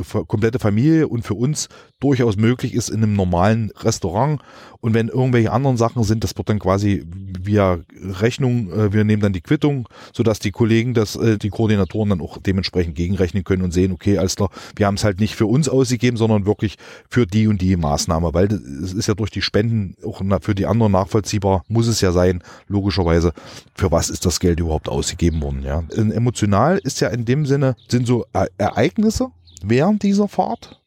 [0.03, 1.69] für komplette Familie und für uns
[2.01, 4.41] durchaus möglich ist in einem normalen Restaurant.
[4.81, 9.21] Und wenn irgendwelche anderen Sachen sind, das wird dann quasi via Rechnung, äh, wir nehmen
[9.21, 13.63] dann die Quittung, sodass die Kollegen, das, äh, die Koordinatoren dann auch dementsprechend gegenrechnen können
[13.63, 14.37] und sehen, okay, alles
[14.77, 16.77] wir haben es halt nicht für uns ausgegeben, sondern wirklich
[17.11, 20.65] für die und die Maßnahme, weil es ist ja durch die Spenden auch für die
[20.65, 23.33] anderen nachvollziehbar, muss es ja sein, logischerweise,
[23.75, 25.83] für was ist das Geld überhaupt ausgegeben worden, ja.
[25.93, 28.27] Emotional ist ja in dem Sinne, sind so
[28.59, 29.29] Ereignisse
[29.63, 30.81] während dieser Fahrt,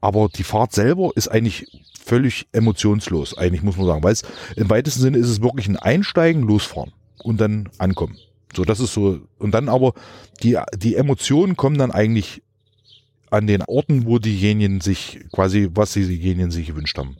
[0.00, 1.66] aber die Fahrt selber ist eigentlich
[1.98, 4.22] völlig emotionslos, eigentlich muss man sagen, weil es
[4.56, 8.18] im weitesten Sinne ist es wirklich ein Einsteigen, losfahren und dann ankommen.
[8.54, 9.94] So, das ist so, und dann aber
[10.42, 12.42] die, die Emotionen kommen dann eigentlich
[13.30, 17.16] an den Orten, wo diejenigen sich quasi, was diejenigen sich gewünscht haben.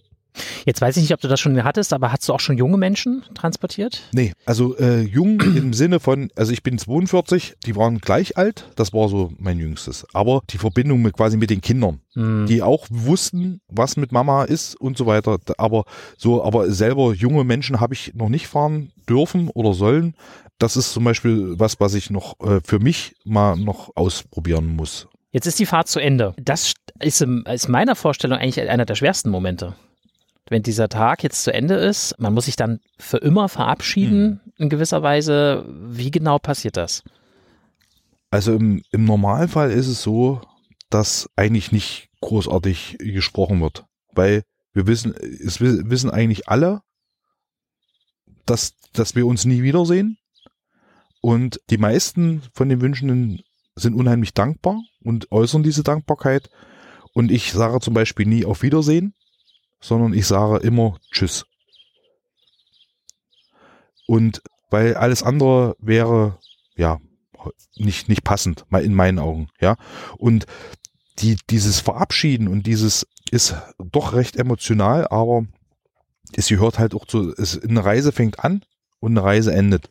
[0.66, 2.76] Jetzt weiß ich nicht, ob du das schon hattest, aber hast du auch schon junge
[2.76, 4.03] Menschen transportiert?
[4.12, 8.68] Nee, also äh, jung im Sinne von, also ich bin 42, die waren gleich alt,
[8.76, 10.07] das war so mein jüngstes.
[10.12, 12.47] Aber die Verbindung mit quasi mit den Kindern, mhm.
[12.47, 15.39] die auch wussten, was mit Mama ist und so weiter.
[15.59, 15.85] Aber
[16.16, 20.14] so, aber selber junge Menschen habe ich noch nicht fahren dürfen oder sollen.
[20.59, 25.09] Das ist zum Beispiel was, was ich noch äh, für mich mal noch ausprobieren muss.
[25.32, 26.32] Jetzt ist die Fahrt zu Ende.
[26.41, 29.74] Das ist in meiner Vorstellung eigentlich einer der schwersten Momente
[30.49, 34.53] wenn dieser Tag jetzt zu Ende ist, man muss sich dann für immer verabschieden mhm.
[34.57, 35.65] in gewisser Weise.
[35.69, 37.03] Wie genau passiert das?
[38.31, 40.43] Also im, im Normalfall ist es so,
[40.91, 44.43] dass eigentlich nicht großartig gesprochen wird, weil
[44.73, 46.83] wir wissen, es wissen eigentlich alle,
[48.45, 50.19] dass, dass wir uns nie wiedersehen.
[51.21, 53.43] Und die meisten von den Wünschenden
[53.77, 56.51] sind unheimlich dankbar und äußern diese Dankbarkeit.
[57.15, 59.15] Und ich sage zum Beispiel nie auf Wiedersehen,
[59.85, 61.45] sondern ich sage immer Tschüss.
[64.07, 66.39] Und weil alles andere wäre,
[66.74, 67.01] ja,
[67.76, 69.76] nicht, nicht passend, mal in meinen Augen, ja.
[70.16, 70.47] Und
[71.18, 75.45] die, dieses Verabschieden und dieses ist doch recht emotional, aber
[76.32, 78.64] es gehört halt auch zu, es, eine Reise fängt an
[79.01, 79.91] und eine Reise endet.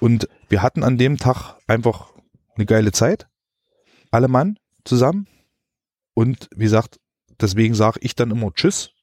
[0.00, 2.12] Und wir hatten an dem Tag einfach
[2.56, 3.26] eine geile Zeit.
[4.10, 5.26] Alle Mann zusammen.
[6.12, 7.00] Und wie gesagt,
[7.40, 8.93] deswegen sage ich dann immer Tschüss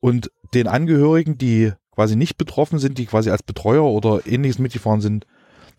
[0.00, 5.00] und den Angehörigen, die quasi nicht betroffen sind, die quasi als Betreuer oder ähnliches mitgefahren
[5.00, 5.26] sind,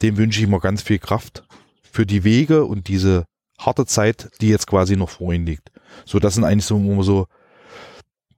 [0.01, 1.43] dem wünsche ich immer ganz viel Kraft
[1.81, 3.25] für die Wege und diese
[3.57, 5.71] harte Zeit, die jetzt quasi noch vor ihnen liegt.
[6.05, 7.27] So, das sind eigentlich so immer so,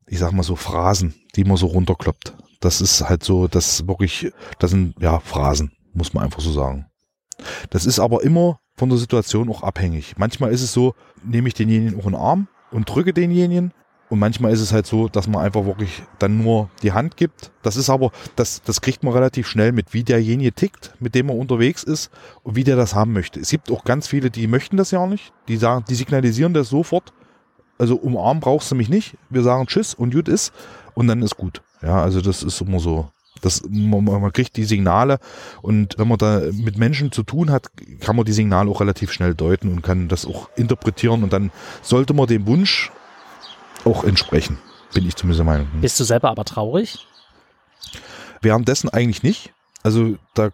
[0.08, 2.34] ich sag mal so Phrasen, die man so runterkloppt.
[2.60, 6.88] Das ist halt so, das wirklich, das sind ja Phrasen, muss man einfach so sagen.
[7.70, 10.16] Das ist aber immer von der Situation auch abhängig.
[10.18, 13.74] Manchmal ist es so, nehme ich denjenigen auch in den Arm und drücke denjenigen.
[14.12, 17.50] Und manchmal ist es halt so, dass man einfach wirklich dann nur die Hand gibt.
[17.62, 21.30] Das ist aber, das, das kriegt man relativ schnell mit, wie derjenige tickt, mit dem
[21.30, 22.12] er unterwegs ist
[22.44, 23.40] und wie der das haben möchte.
[23.40, 25.32] Es gibt auch ganz viele, die möchten das ja nicht.
[25.48, 27.14] Die sagen, die signalisieren das sofort.
[27.78, 29.16] Also umarmen brauchst du mich nicht.
[29.30, 30.52] Wir sagen Tschüss und gut ist
[30.94, 31.62] und dann ist gut.
[31.82, 33.10] Ja, also das ist immer so.
[33.42, 35.20] Das, man, man kriegt die Signale
[35.62, 37.68] und wenn man da mit Menschen zu tun hat,
[38.02, 41.50] kann man die Signale auch relativ schnell deuten und kann das auch interpretieren und dann
[41.82, 42.92] sollte man dem Wunsch
[43.86, 44.58] auch entsprechen,
[44.94, 45.68] bin ich zumindest der Meinung.
[45.82, 47.08] Bist du selber aber traurig?
[48.42, 49.54] Währenddessen eigentlich nicht.
[49.84, 50.50] Also da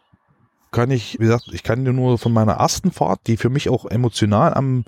[0.71, 3.69] kann ich, wie gesagt, ich kann dir nur von meiner ersten Fahrt, die für mich
[3.69, 4.85] auch emotional am,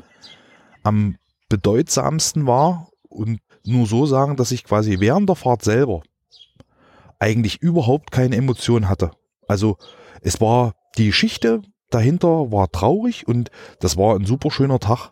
[0.84, 1.18] am
[1.50, 6.02] bedeutsamsten war und nur so sagen, dass ich quasi während der Fahrt selber
[7.20, 9.12] eigentlich überhaupt keine Emotion hatte.
[9.48, 9.78] Also
[10.22, 15.12] es war die Geschichte dahinter war traurig und das war ein super schöner Tag.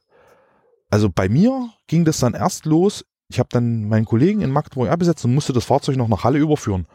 [0.90, 3.06] Also bei mir ging das dann erst los.
[3.30, 6.40] Ich habe dann meinen Kollegen in Magdeburg abgesetzt und musste das Fahrzeug noch nach Halle
[6.40, 6.88] überführen.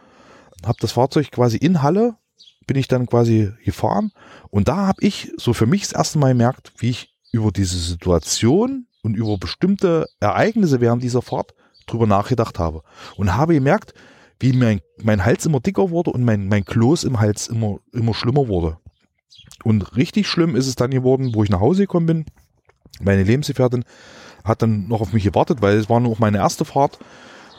[0.65, 2.17] Habe das Fahrzeug quasi in Halle,
[2.67, 4.13] bin ich dann quasi gefahren
[4.49, 7.79] und da habe ich so für mich das erste Mal gemerkt, wie ich über diese
[7.79, 11.55] Situation und über bestimmte Ereignisse während dieser Fahrt
[11.87, 12.83] drüber nachgedacht habe
[13.17, 13.95] und habe gemerkt,
[14.39, 18.15] wie mein, mein Hals immer dicker wurde und mein, mein Kloß im Hals immer, immer
[18.15, 18.79] schlimmer wurde.
[19.65, 22.25] Und richtig schlimm ist es dann geworden, wo ich nach Hause gekommen bin.
[23.01, 23.85] Meine Lebensgefährtin
[24.45, 26.99] hat dann noch auf mich gewartet, weil es war nur auch meine erste Fahrt.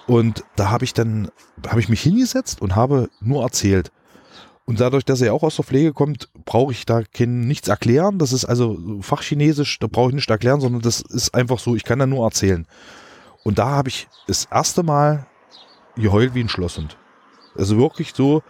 [0.08, 1.30] Und da habe ich dann,
[1.68, 3.92] habe ich mich hingesetzt und habe nur erzählt.
[4.66, 8.18] Und dadurch, dass er auch aus der Pflege kommt, brauche ich da kein, nichts erklären.
[8.18, 11.84] Das ist also Fachchinesisch, da brauche ich nicht erklären, sondern das ist einfach so, ich
[11.84, 12.66] kann da nur erzählen.
[13.44, 15.28] Und da habe ich das erste Mal
[15.96, 16.98] geheult wie ein Schlosshund.
[17.56, 18.42] Also wirklich so,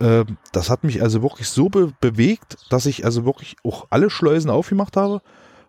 [0.00, 4.10] äh, das hat mich also wirklich so be bewegt, dass ich also wirklich auch alle
[4.10, 5.22] Schleusen aufgemacht habe.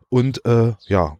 [0.09, 1.18] Und äh, ja,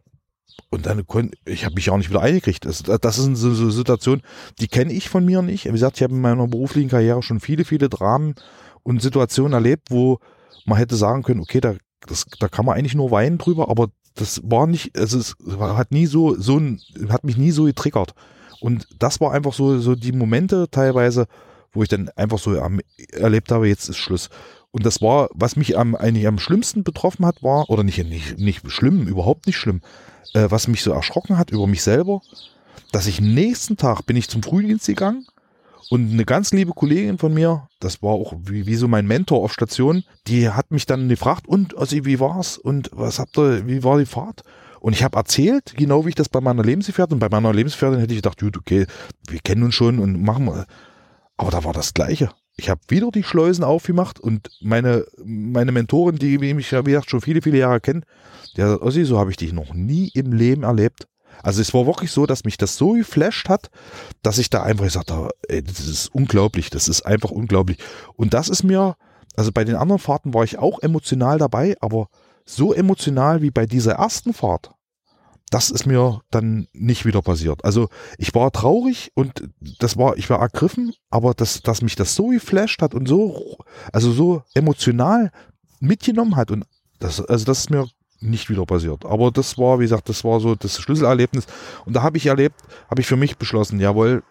[0.70, 2.64] und dann konnte ich habe mich auch nicht wieder eingekriegt.
[2.64, 4.22] Das, das ist so eine Situation,
[4.58, 5.66] die kenne ich von mir nicht.
[5.66, 8.34] Wie gesagt, ich habe in meiner beruflichen Karriere schon viele, viele Dramen
[8.82, 10.18] und Situationen erlebt, wo
[10.64, 11.74] man hätte sagen können, okay, da,
[12.06, 15.90] das, da kann man eigentlich nur weinen drüber, aber das war nicht, also es hat
[15.90, 18.14] nie so, so ein, hat mich nie so getriggert.
[18.60, 21.26] Und das war einfach so, so die Momente teilweise,
[21.72, 22.54] wo ich dann einfach so
[23.12, 24.30] erlebt habe, jetzt ist Schluss.
[24.70, 28.38] Und das war, was mich am, eigentlich am schlimmsten betroffen hat, war, oder nicht, nicht,
[28.38, 29.82] nicht schlimm, überhaupt nicht schlimm,
[30.32, 32.22] äh, was mich so erschrocken hat über mich selber,
[32.92, 35.26] dass ich nächsten Tag bin ich zum Frühdienst gegangen
[35.90, 39.42] und eine ganz liebe Kollegin von mir, das war auch wie, wie so mein Mentor
[39.42, 43.66] auf Station, die hat mich dann gefragt, und also, wie war's und was habt ihr,
[43.66, 44.42] wie war die Fahrt?
[44.80, 48.12] Und ich habe erzählt, genau wie ich das bei meiner Lebensgefährtin, bei meiner Lebensgefährtin hätte
[48.12, 48.86] ich gedacht, gut, okay,
[49.28, 50.66] wir kennen uns schon und machen wir.
[51.36, 52.30] Aber da war das Gleiche.
[52.56, 57.10] Ich habe wieder die Schleusen aufgemacht und meine, meine Mentorin, die mich ja, wie gesagt,
[57.10, 58.04] schon viele, viele Jahre kennt,
[58.56, 61.08] der sagt, Ossi, so habe ich dich noch nie im Leben erlebt.
[61.42, 63.70] Also es war wirklich so, dass mich das so geflasht hat,
[64.22, 67.78] dass ich da einfach gesagt habe, ey, das ist unglaublich, das ist einfach unglaublich.
[68.14, 68.96] Und das ist mir,
[69.34, 72.08] also bei den anderen Fahrten war ich auch emotional dabei, aber
[72.46, 74.70] so emotional wie bei dieser ersten Fahrt,
[75.50, 77.64] das ist mir dann nicht wieder passiert.
[77.64, 77.88] Also
[78.18, 82.28] ich war traurig und das war, ich war ergriffen, aber dass, dass mich das so
[82.28, 83.58] geflasht hat und so,
[83.92, 85.30] also so emotional
[85.80, 86.64] mitgenommen hat und
[86.98, 87.86] das, also das ist mir
[88.20, 89.04] nicht wieder passiert.
[89.04, 91.46] Aber das war, wie gesagt, das war so das Schlüsselerlebnis
[91.84, 94.22] und da habe ich erlebt, habe ich für mich beschlossen, jawohl,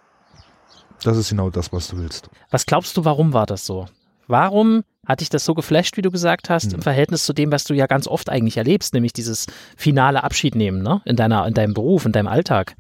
[1.04, 2.30] das ist genau das, was du willst.
[2.50, 3.88] Was glaubst du, warum war das so?
[4.28, 6.76] Warum hat dich das so geflasht, wie du gesagt hast, mhm.
[6.76, 10.82] im Verhältnis zu dem, was du ja ganz oft eigentlich erlebst, nämlich dieses finale Abschiednehmen,
[10.82, 11.02] ne?
[11.06, 12.76] In deiner, in deinem Beruf, in deinem Alltag.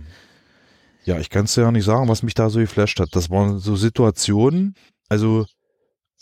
[1.04, 3.10] Ja, ich kann es ja nicht sagen, was mich da so geflasht hat.
[3.12, 4.76] Das waren so Situationen,
[5.10, 5.46] also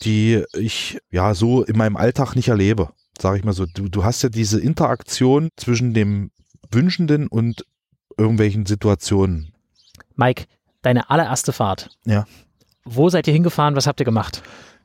[0.03, 3.67] die ich ja so in meinem Alltag nicht erlebe, sage ich mal so.
[3.67, 6.31] Du, du hast ja diese Interaktion zwischen dem
[6.71, 7.65] Wünschenden und
[8.17, 9.53] irgendwelchen Situationen.
[10.15, 10.45] Mike,
[10.81, 11.89] deine allererste Fahrt.
[12.05, 12.25] Ja.
[12.83, 13.75] Wo seid ihr hingefahren?
[13.75, 14.41] Was habt ihr gemacht?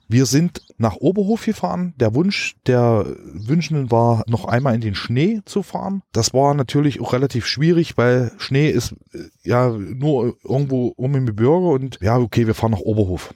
[0.09, 1.94] Wir sind nach Oberhof gefahren.
[1.96, 6.02] Der Wunsch der Wünschenden war, noch einmal in den Schnee zu fahren.
[6.12, 11.26] Das war natürlich auch relativ schwierig, weil Schnee ist äh, ja nur irgendwo um im
[11.26, 13.34] Gebirge und ja, okay, wir fahren nach Oberhof.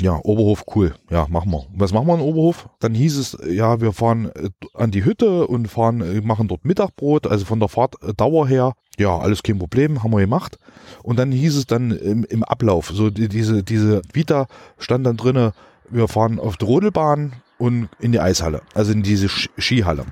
[0.00, 0.94] Ja, Oberhof, cool.
[1.10, 1.66] Ja, machen wir.
[1.74, 2.68] Was machen wir in Oberhof?
[2.80, 6.64] Dann hieß es, ja, wir fahren äh, an die Hütte und fahren, äh, machen dort
[6.64, 8.72] Mittagbrot, also von der Fahrtdauer her.
[8.98, 10.58] Ja, alles kein Problem, haben wir gemacht.
[11.02, 14.46] Und dann hieß es dann im, im Ablauf, so die, diese, diese Vita
[14.78, 15.52] stand dann drinne,
[15.90, 20.06] wir fahren auf die Rodelbahn und in die Eishalle, also in diese Skihalle.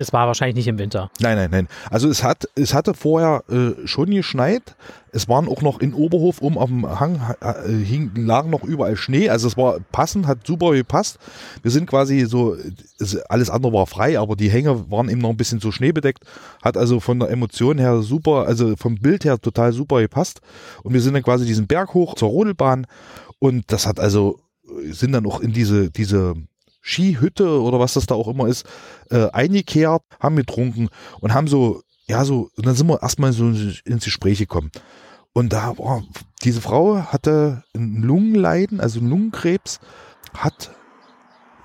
[0.00, 1.10] Es war wahrscheinlich nicht im Winter.
[1.20, 1.68] Nein, nein, nein.
[1.90, 4.74] Also es hat, es hatte vorher äh, schon geschneit.
[5.12, 9.28] Es waren auch noch in Oberhof um dem Hang äh, hing, lag noch überall Schnee.
[9.28, 11.18] Also es war passend, hat super gepasst.
[11.60, 12.56] Wir sind quasi so,
[12.98, 16.24] es, alles andere war frei, aber die Hänge waren eben noch ein bisschen so schneebedeckt.
[16.62, 20.40] Hat also von der Emotion her super, also vom Bild her total super gepasst.
[20.82, 22.86] Und wir sind dann quasi diesen Berg hoch zur Rodelbahn.
[23.38, 24.40] Und das hat also,
[24.90, 26.36] sind dann auch in diese, diese
[26.80, 28.66] Skihütte oder was das da auch immer ist,
[29.10, 30.88] äh, eingekehrt, haben getrunken
[31.20, 34.70] und haben so, ja, so, und dann sind wir erstmal so ins Gespräch gekommen.
[35.32, 36.02] Und da, boah,
[36.42, 39.78] diese Frau hatte ein Lungenleiden, also Lungenkrebs,
[40.34, 40.72] hat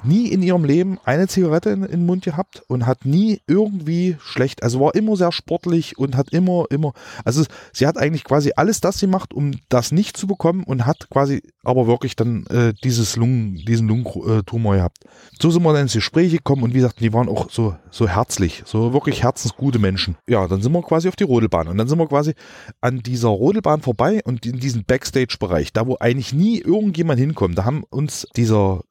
[0.07, 4.17] nie in ihrem Leben eine Zigarette in, in, den Mund gehabt und hat nie irgendwie
[4.19, 6.93] schlecht, also war immer sehr sportlich und hat immer, immer,
[7.23, 7.43] also
[7.73, 11.41] sie hat eigentlich quasi alles das gemacht, um das nicht zu bekommen und hat quasi
[11.63, 14.99] aber wirklich dann äh, dieses Lungen, diesen Lungentumor gehabt.
[15.39, 18.07] So sind wir dann ins Gespräch gekommen und wie gesagt, die waren auch so, so
[18.07, 20.17] herzlich, so wirklich herzensgute Menschen.
[20.27, 22.33] Ja, dann sind wir quasi auf die Rodelbahn und dann sind wir quasi
[22.81, 27.65] an dieser Rodelbahn vorbei und in diesen Backstage-Bereich, da wo eigentlich nie irgendjemand hinkommt, da
[27.65, 28.81] haben uns dieser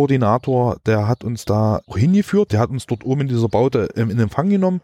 [0.00, 4.10] Tourismuskoordinator, der hat uns da hingeführt, der hat uns dort oben in dieser Baute ähm,
[4.10, 4.80] in Empfang genommen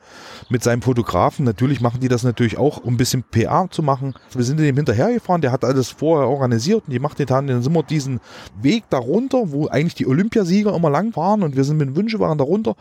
[0.51, 1.45] mit seinem Fotografen.
[1.45, 4.14] Natürlich machen die das natürlich auch, um ein bisschen PR zu machen.
[4.33, 7.73] Wir sind dem hinterhergefahren, der hat alles vorher organisiert und die macht getan, dann sind
[7.73, 8.21] wir diesen
[8.61, 12.75] Weg darunter, wo eigentlich die Olympiasieger immer lang fahren und wir sind mit Wünschewagen darunter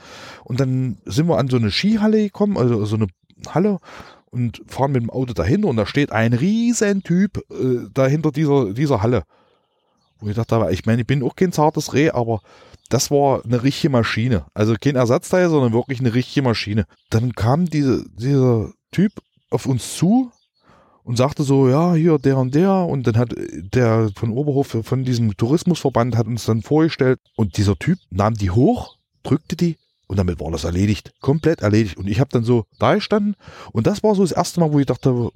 [0.43, 3.07] und dann sind wir an so eine Skihalle gekommen, also so eine
[3.49, 3.79] Halle
[4.31, 8.73] und fahren mit dem Auto dahinter und da steht ein riesen Typ äh, dahinter dieser,
[8.73, 9.23] dieser Halle.
[10.25, 12.41] Wo ich dachte, ich meine, ich bin auch kein zartes Reh, aber
[12.89, 14.45] das war eine richtige Maschine.
[14.55, 16.85] Also kein Ersatzteil, sondern wirklich eine richtige Maschine.
[17.11, 19.11] Dann kam diese, dieser Typ
[19.51, 20.31] auf uns zu
[21.03, 22.73] und sagte so, ja, hier der und der.
[22.73, 27.19] Und dann hat der von Oberhof, von diesem Tourismusverband, hat uns dann vorgestellt.
[27.35, 31.13] Und dieser Typ nahm die hoch, drückte die und damit war das erledigt.
[31.21, 31.97] Komplett erledigt.
[31.97, 33.35] Und ich habe dann so da gestanden.
[33.73, 35.29] Und das war so das erste Mal, wo ich dachte,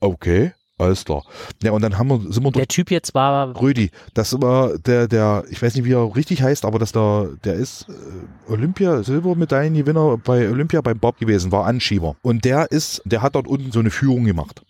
[0.00, 0.52] okay,
[0.82, 1.24] alles klar.
[1.62, 3.60] Ja, und dann haben wir, sind wir Der Typ jetzt war.
[3.60, 3.90] Rödi.
[4.14, 7.54] Das war der, der, ich weiß nicht, wie er richtig heißt, aber das da, der
[7.54, 12.16] ist äh, Olympia, Silbermedaillengewinner bei Olympia beim Bob gewesen, war Anschieber.
[12.22, 14.62] Und der ist, der hat dort unten so eine Führung gemacht.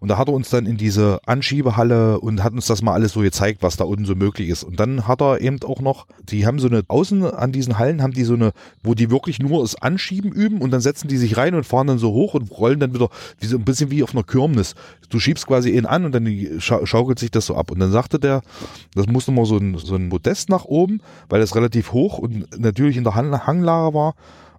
[0.00, 3.12] Und da hat er uns dann in diese Anschiebehalle und hat uns das mal alles
[3.12, 4.64] so gezeigt, was da unten so möglich ist.
[4.64, 8.02] Und dann hat er eben auch noch, die haben so eine, außen an diesen Hallen
[8.02, 11.18] haben die so eine, wo die wirklich nur das Anschieben üben und dann setzen die
[11.18, 13.90] sich rein und fahren dann so hoch und rollen dann wieder, wie so ein bisschen
[13.90, 14.74] wie auf einer Kirmes.
[15.10, 16.26] Du schiebst quasi ihn an und dann
[16.60, 17.70] scha schaukelt sich das so ab.
[17.70, 18.40] Und dann sagte der,
[18.94, 22.58] das musste mal so ein, so ein Modest nach oben, weil das relativ hoch und
[22.58, 24.14] natürlich in der Hanglage war.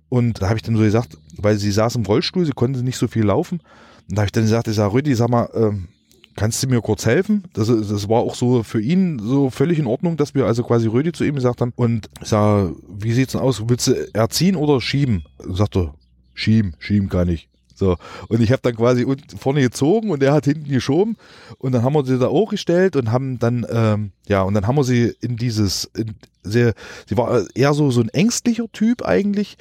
[0.08, 2.98] Und da habe ich dann so gesagt, weil sie saß im Rollstuhl, sie konnte nicht
[2.98, 3.62] so viel laufen.
[4.10, 5.88] Und da habe ich dann gesagt, ich sage, Rüdi, sag mal, ähm,
[6.36, 7.44] kannst du mir kurz helfen?
[7.54, 10.88] Das, das war auch so für ihn so völlig in Ordnung, dass wir also quasi
[10.88, 11.74] Rödi zu ihm gesagt haben.
[11.76, 13.64] Und ich sage, wie sieht's denn aus?
[13.68, 15.24] Willst du erziehen oder schieben?
[15.38, 15.94] Und sagt er,
[16.34, 17.50] schieben, schieben kann ich.
[17.82, 17.98] So.
[18.28, 19.06] Und ich habe dann quasi
[19.40, 21.18] vorne gezogen und er hat hinten geschoben.
[21.58, 24.68] Und dann haben wir sie da auch gestellt und haben dann, ähm, ja, und dann
[24.68, 26.74] haben wir sie in dieses, in, sehr,
[27.08, 29.58] sie war eher so, so ein ängstlicher Typ eigentlich.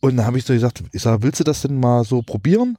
[0.00, 2.76] Und dann habe ich so gesagt, ich sage, willst du das denn mal so probieren?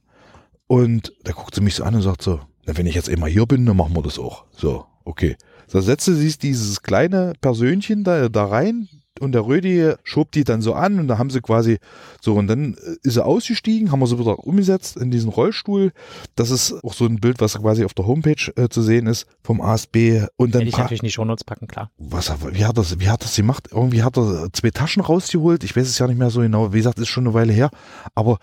[0.66, 3.26] Und da guckt sie mich so an und sagt so, na, wenn ich jetzt immer
[3.26, 4.44] hier bin, dann machen wir das auch.
[4.56, 5.36] So, okay.
[5.70, 8.88] Da setzte sie dieses kleine Persönchen da, da rein
[9.20, 11.78] und der Rödi schob die dann so an und da haben sie quasi
[12.20, 15.92] so und dann äh, ist sie ausgestiegen, haben wir sie wieder umgesetzt in diesen Rollstuhl.
[16.34, 19.26] Das ist auch so ein Bild, was quasi auf der Homepage äh, zu sehen ist
[19.42, 21.90] vom ASB und dann Hätte ich natürlich nicht Shownotes packen, klar.
[21.98, 23.68] Was wie hat das wie hat das gemacht?
[23.72, 25.64] Irgendwie hat er zwei Taschen rausgeholt.
[25.64, 26.72] Ich weiß es ja nicht mehr so genau.
[26.72, 27.70] Wie gesagt, ist schon eine Weile her,
[28.14, 28.38] aber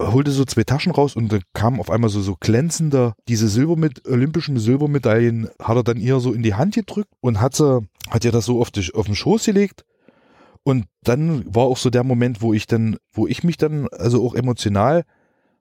[0.00, 3.76] holte so zwei Taschen raus und dann kamen auf einmal so, so glänzende, diese Silber
[3.76, 7.80] mit, olympischen Silbermedaillen, hat er dann ihr so in die Hand gedrückt und hat sie,
[8.10, 9.84] hat ihr das so auf, die, auf den Schoß gelegt.
[10.62, 14.24] Und dann war auch so der Moment, wo ich dann, wo ich mich dann, also
[14.26, 15.04] auch emotional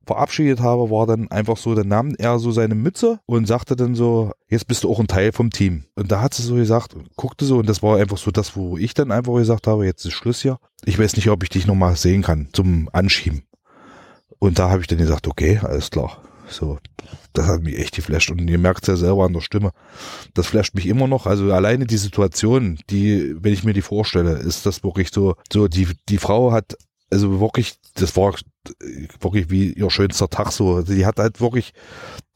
[0.05, 3.95] verabschiedet habe, war dann einfach so, dann nahm er so seine Mütze und sagte dann
[3.95, 5.85] so, jetzt bist du auch ein Teil vom Team.
[5.95, 8.77] Und da hat sie so gesagt, guckte so und das war einfach so das, wo
[8.77, 10.57] ich dann einfach gesagt habe, jetzt ist Schluss hier.
[10.85, 13.43] Ich weiß nicht, ob ich dich nochmal sehen kann zum Anschieben.
[14.39, 16.21] Und da habe ich dann gesagt, okay, alles klar.
[16.47, 16.77] So,
[17.33, 18.29] das hat mich echt geflasht.
[18.31, 19.71] Und ihr merkt es ja selber an der Stimme.
[20.33, 21.25] Das flasht mich immer noch.
[21.25, 25.67] Also alleine die Situation, die, wenn ich mir die vorstelle, ist das wirklich so, so,
[25.67, 26.75] die, die Frau hat,
[27.11, 28.35] also wirklich, das war
[29.21, 30.81] wirklich wie ihr schönster Tag so.
[30.81, 31.73] Sie hat halt wirklich,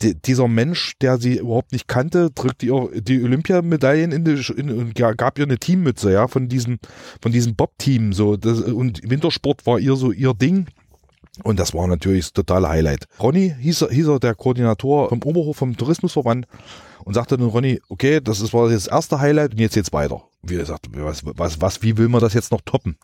[0.01, 4.71] die, dieser Mensch, der sie überhaupt nicht kannte, drückt ihr die Olympiamedaillen in, die, in
[4.71, 6.79] und gab ihr eine Teammütze, ja, von diesem,
[7.21, 8.37] von diesem Bob-Team, so.
[8.37, 10.67] Das, und Wintersport war ihr so ihr Ding
[11.43, 13.07] Und das war natürlich das totale Highlight.
[13.19, 16.47] Ronny hieß er, hieß er der Koordinator vom Oberhof vom Tourismusverband
[17.05, 19.93] und sagte dann Ronny, okay, das ist, war jetzt das erste Highlight und jetzt geht's
[19.93, 20.23] weiter.
[20.41, 22.97] Wie er sagt, was, was, was, wie will man das jetzt noch toppen?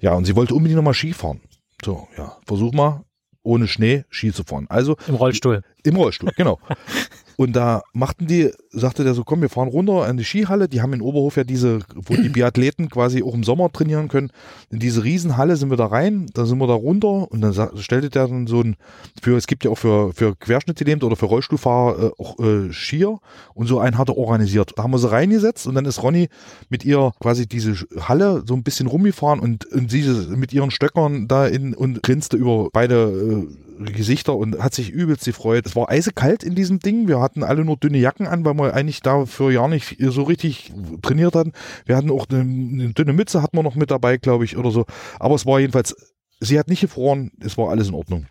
[0.00, 1.40] Ja, und sie wollte unbedingt nochmal Ski fahren.
[1.84, 3.04] So, ja, versuch mal,
[3.42, 4.66] ohne Schnee Ski zu fahren.
[4.68, 4.96] Also.
[5.06, 5.62] Im Rollstuhl.
[5.82, 6.58] Im Rollstuhl, genau.
[7.40, 10.68] Und da machten die, sagte der so, komm, wir fahren runter an die Skihalle.
[10.68, 14.30] Die haben in Oberhof ja diese, wo die Biathleten quasi auch im Sommer trainieren können.
[14.68, 18.10] In diese Riesenhalle sind wir da rein, da sind wir da runter und dann stellte
[18.10, 18.76] der dann so ein,
[19.22, 23.20] für, es gibt ja auch für, für Querschnittgelähmte oder für Rollstuhlfahrer äh, auch äh, Skier
[23.54, 24.72] und so einen hat er organisiert.
[24.76, 26.28] Da haben wir sie reingesetzt und dann ist Ronny
[26.68, 30.02] mit ihr quasi diese Halle so ein bisschen rumgefahren und, und sie
[30.36, 35.24] mit ihren Stöckern da in und grinste über beide äh, Gesichter und hat sich übelst
[35.24, 35.66] gefreut.
[35.66, 37.08] Es war eisekalt in diesem Ding.
[37.08, 40.72] Wir hatten alle nur dünne Jacken an, weil wir eigentlich dafür ja nicht so richtig
[41.02, 41.52] trainiert hatten.
[41.86, 44.70] Wir hatten auch eine, eine dünne Mütze, hatten wir noch mit dabei, glaube ich, oder
[44.70, 44.86] so.
[45.18, 45.94] Aber es war jedenfalls,
[46.40, 48.26] sie hat nicht gefroren, es war alles in Ordnung.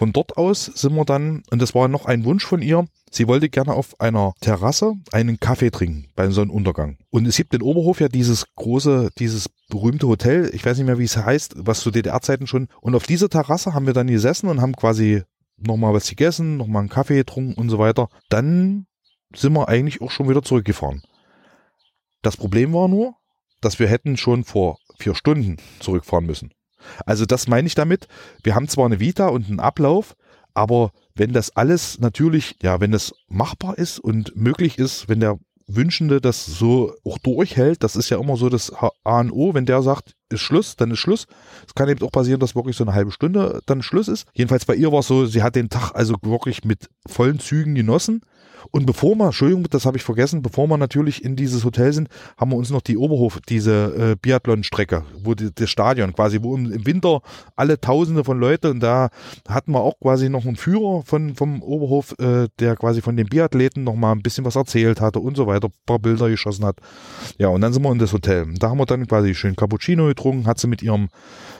[0.00, 3.28] Von dort aus sind wir dann, und das war noch ein Wunsch von ihr, sie
[3.28, 6.96] wollte gerne auf einer Terrasse einen Kaffee trinken beim Sonnenuntergang.
[7.10, 10.98] Und es gibt in Oberhof ja dieses große, dieses berühmte Hotel, ich weiß nicht mehr,
[10.98, 12.68] wie es heißt, was zu DDR-Zeiten schon.
[12.80, 15.22] Und auf dieser Terrasse haben wir dann gesessen und haben quasi
[15.58, 18.08] nochmal was gegessen, nochmal einen Kaffee getrunken und so weiter.
[18.30, 18.86] Dann
[19.36, 21.02] sind wir eigentlich auch schon wieder zurückgefahren.
[22.22, 23.16] Das Problem war nur,
[23.60, 26.54] dass wir hätten schon vor vier Stunden zurückfahren müssen.
[27.06, 28.08] Also das meine ich damit.
[28.42, 30.16] Wir haben zwar eine Vita und einen Ablauf,
[30.54, 35.38] aber wenn das alles natürlich, ja, wenn das machbar ist und möglich ist, wenn der
[35.66, 39.66] Wünschende das so auch durchhält, das ist ja immer so das A und O, wenn
[39.66, 41.26] der sagt, ist Schluss, dann ist Schluss.
[41.66, 44.26] Es kann eben auch passieren, dass wirklich so eine halbe Stunde dann Schluss ist.
[44.32, 47.74] Jedenfalls bei ihr war es so, sie hat den Tag also wirklich mit vollen Zügen
[47.74, 48.22] genossen
[48.70, 52.08] und bevor wir, Entschuldigung, das habe ich vergessen, bevor wir natürlich in dieses Hotel sind,
[52.36, 56.56] haben wir uns noch die Oberhof, diese äh, Biathlon-Strecke, wo die, das Stadion quasi, wo
[56.56, 57.20] im, Winter
[57.56, 59.10] alle Tausende von Leute und da
[59.48, 63.26] hatten wir auch quasi noch einen Führer von, vom Oberhof, äh, der quasi von den
[63.26, 66.64] Biathleten noch mal ein bisschen was erzählt hatte und so weiter, ein paar Bilder geschossen
[66.64, 66.78] hat.
[67.38, 68.46] Ja, und dann sind wir in das Hotel.
[68.58, 71.08] Da haben wir dann quasi schön Cappuccino getrunken, hat sie mit ihrem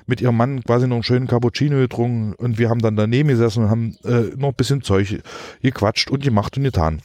[0.06, 3.64] mit ihrem Mann quasi noch einen schönen Cappuccino getrunken und wir haben dann daneben gesessen
[3.64, 5.22] und haben äh, noch ein bisschen Zeug
[5.62, 7.02] gequatscht und gemacht und getan.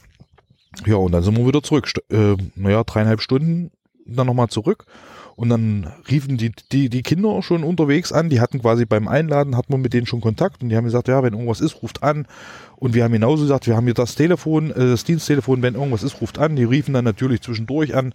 [0.84, 1.90] Ja, und dann sind wir wieder zurück.
[2.10, 3.70] Äh, naja, dreieinhalb Stunden
[4.04, 4.86] dann nochmal zurück.
[5.36, 8.30] Und dann riefen die, die, die Kinder schon unterwegs an.
[8.30, 10.62] Die hatten quasi beim Einladen, hatten wir mit denen schon Kontakt.
[10.62, 12.26] Und die haben gesagt, ja, wenn irgendwas ist, ruft an.
[12.76, 16.02] Und wir haben genauso gesagt, wir haben hier das Telefon, äh, das Diensttelefon, wenn irgendwas
[16.02, 16.56] ist, ruft an.
[16.56, 18.14] Die riefen dann natürlich zwischendurch an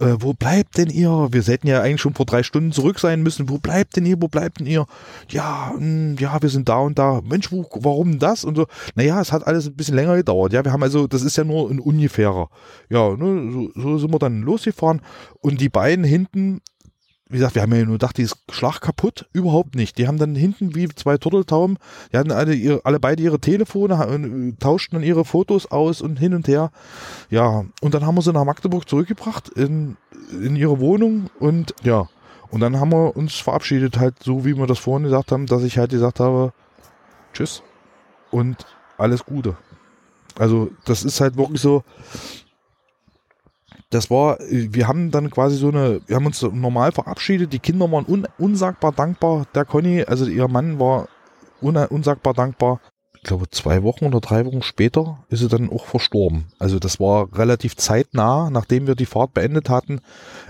[0.00, 1.28] äh, wo bleibt denn ihr?
[1.30, 3.48] Wir hätten ja eigentlich schon vor drei Stunden zurück sein müssen.
[3.48, 4.20] Wo bleibt denn ihr?
[4.20, 4.86] Wo bleibt denn ihr?
[5.28, 7.20] Ja, mh, hm, ja, wir sind da und da.
[7.24, 8.44] Mensch, wo, warum das?
[8.44, 8.66] Und so.
[8.94, 10.52] Naja, es hat alles ein bisschen länger gedauert.
[10.52, 12.48] Ja, wir haben also, das ist ja nur ein ungefährer.
[12.88, 15.00] Ja, ne, so, so sind wir dann losgefahren
[15.40, 16.60] und die beiden hinten
[17.28, 19.26] wie gesagt, wir haben ja nur gedacht, die ist Schlag kaputt.
[19.32, 19.96] Überhaupt nicht.
[19.98, 21.78] Die haben dann hinten wie zwei Turteltauben,
[22.12, 26.18] die hatten alle, ihre, alle beide ihre Telefone, äh, tauschten dann ihre Fotos aus und
[26.18, 26.70] hin und her.
[27.30, 29.96] Ja, und dann haben wir sie nach Magdeburg zurückgebracht in,
[30.32, 32.08] in ihre Wohnung und ja,
[32.50, 35.64] und dann haben wir uns verabschiedet, halt so wie wir das vorhin gesagt haben, dass
[35.64, 36.52] ich halt gesagt habe,
[37.32, 37.62] tschüss
[38.30, 38.66] und
[38.98, 39.56] alles Gute.
[40.38, 41.84] Also das ist halt wirklich so,
[43.94, 47.90] das war, wir haben dann quasi so eine, wir haben uns normal verabschiedet, die Kinder
[47.90, 51.08] waren un, unsagbar dankbar, der Conny, also ihr Mann war
[51.62, 52.80] un, unsagbar dankbar.
[53.16, 56.44] Ich glaube, zwei Wochen oder drei Wochen später ist sie dann auch verstorben.
[56.58, 60.00] Also das war relativ zeitnah, nachdem wir die Fahrt beendet hatten,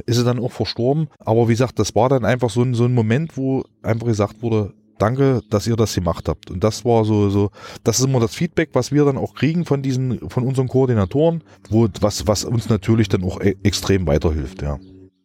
[0.07, 1.09] ist sie dann auch verstorben.
[1.21, 4.43] Aber wie gesagt, das war dann einfach so ein, so ein Moment, wo einfach gesagt
[4.43, 6.51] wurde, danke, dass ihr das gemacht habt.
[6.51, 7.51] Und das war so, so,
[7.83, 11.43] das ist immer das Feedback, was wir dann auch kriegen von diesen, von unseren Koordinatoren,
[11.69, 14.79] wo, was, was uns natürlich dann auch e extrem weiterhilft, ja.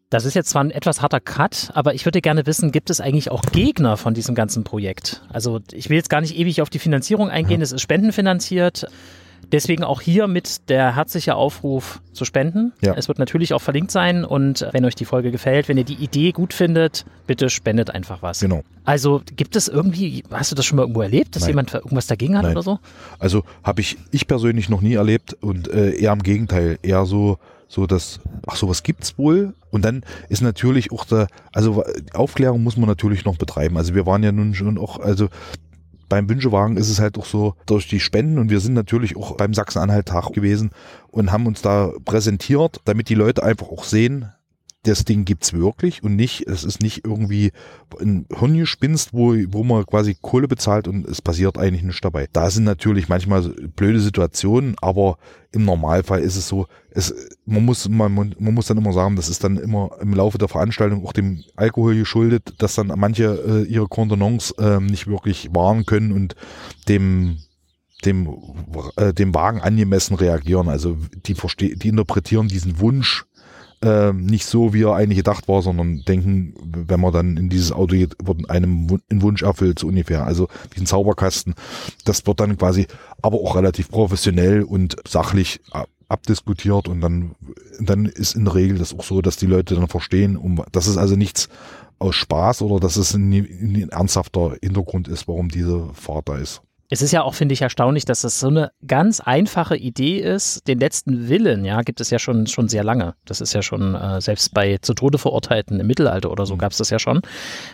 [0.10, 3.00] Das ist jetzt zwar ein etwas harter Cut, aber ich würde gerne wissen, gibt es
[3.00, 5.22] eigentlich auch Gegner von diesem ganzen Projekt?
[5.30, 8.88] Also ich will jetzt gar nicht ewig auf die Finanzierung eingehen, es ist spendenfinanziert.
[9.52, 12.74] Deswegen auch hier mit der herzliche Aufruf zu spenden.
[12.82, 12.94] Ja.
[12.96, 15.96] Es wird natürlich auch verlinkt sein und wenn euch die Folge gefällt, wenn ihr die
[15.96, 18.40] Idee gut findet, bitte spendet einfach was.
[18.40, 18.64] Genau.
[18.86, 21.52] Also gibt es irgendwie, hast du das schon mal irgendwo erlebt, dass Nein.
[21.52, 22.52] jemand irgendwas dagegen hat Nein.
[22.54, 22.80] oder so?
[23.18, 27.38] Also habe ich ich persönlich noch nie erlebt und äh, eher im Gegenteil, eher so
[27.68, 31.84] so dass ach sowas gibt's wohl und dann ist natürlich auch da also
[32.14, 33.78] Aufklärung muss man natürlich noch betreiben.
[33.78, 35.30] Also wir waren ja nun schon auch also
[36.10, 39.38] beim Wünschewagen ist es halt auch so durch die Spenden und wir sind natürlich auch
[39.38, 40.72] beim Sachsen-Anhalt-Tag gewesen
[41.08, 44.32] und haben uns da präsentiert, damit die Leute einfach auch sehen,
[44.84, 47.52] das Ding gibt's wirklich und nicht, es ist nicht irgendwie
[48.00, 52.28] ein Hirngespinst, wo, wo man quasi Kohle bezahlt und es passiert eigentlich nichts dabei.
[52.32, 53.42] Da sind natürlich manchmal
[53.76, 55.18] blöde Situationen, aber
[55.52, 57.14] im Normalfall ist es so, es,
[57.46, 60.48] man muss, man, man muss dann immer sagen, das ist dann immer im Laufe der
[60.48, 65.86] Veranstaltung auch dem Alkohol geschuldet, dass dann manche äh, ihre Kontenance äh, nicht wirklich wahren
[65.86, 66.36] können und
[66.88, 67.40] dem
[68.06, 68.30] dem,
[68.96, 70.70] äh, dem Wagen angemessen reagieren.
[70.70, 73.26] Also die, verste die interpretieren diesen Wunsch
[73.82, 77.72] äh, nicht so, wie er eigentlich gedacht war, sondern denken, wenn man dann in dieses
[77.72, 80.26] Auto geht, wird einem ein Wunsch erfüllt, so ungefähr.
[80.26, 81.56] Also diesen Zauberkasten,
[82.06, 82.88] das wird dann quasi
[83.22, 85.62] aber auch relativ professionell und sachlich
[86.10, 87.36] abdiskutiert und dann,
[87.80, 90.88] dann ist in der Regel das auch so, dass die Leute dann verstehen, um, das
[90.88, 91.50] ist also nichts
[92.00, 96.62] aus Spaß oder dass es ein, ein ernsthafter Hintergrund ist, warum diese Fahrt da ist
[96.92, 100.68] es ist ja auch, finde ich, erstaunlich, dass das so eine ganz einfache Idee ist.
[100.68, 103.14] Den letzten Willen, ja, gibt es ja schon, schon sehr lange.
[103.26, 106.60] Das ist ja schon, äh, selbst bei zu Tode verurteilten im Mittelalter oder so mhm.
[106.60, 107.22] gab es das ja schon,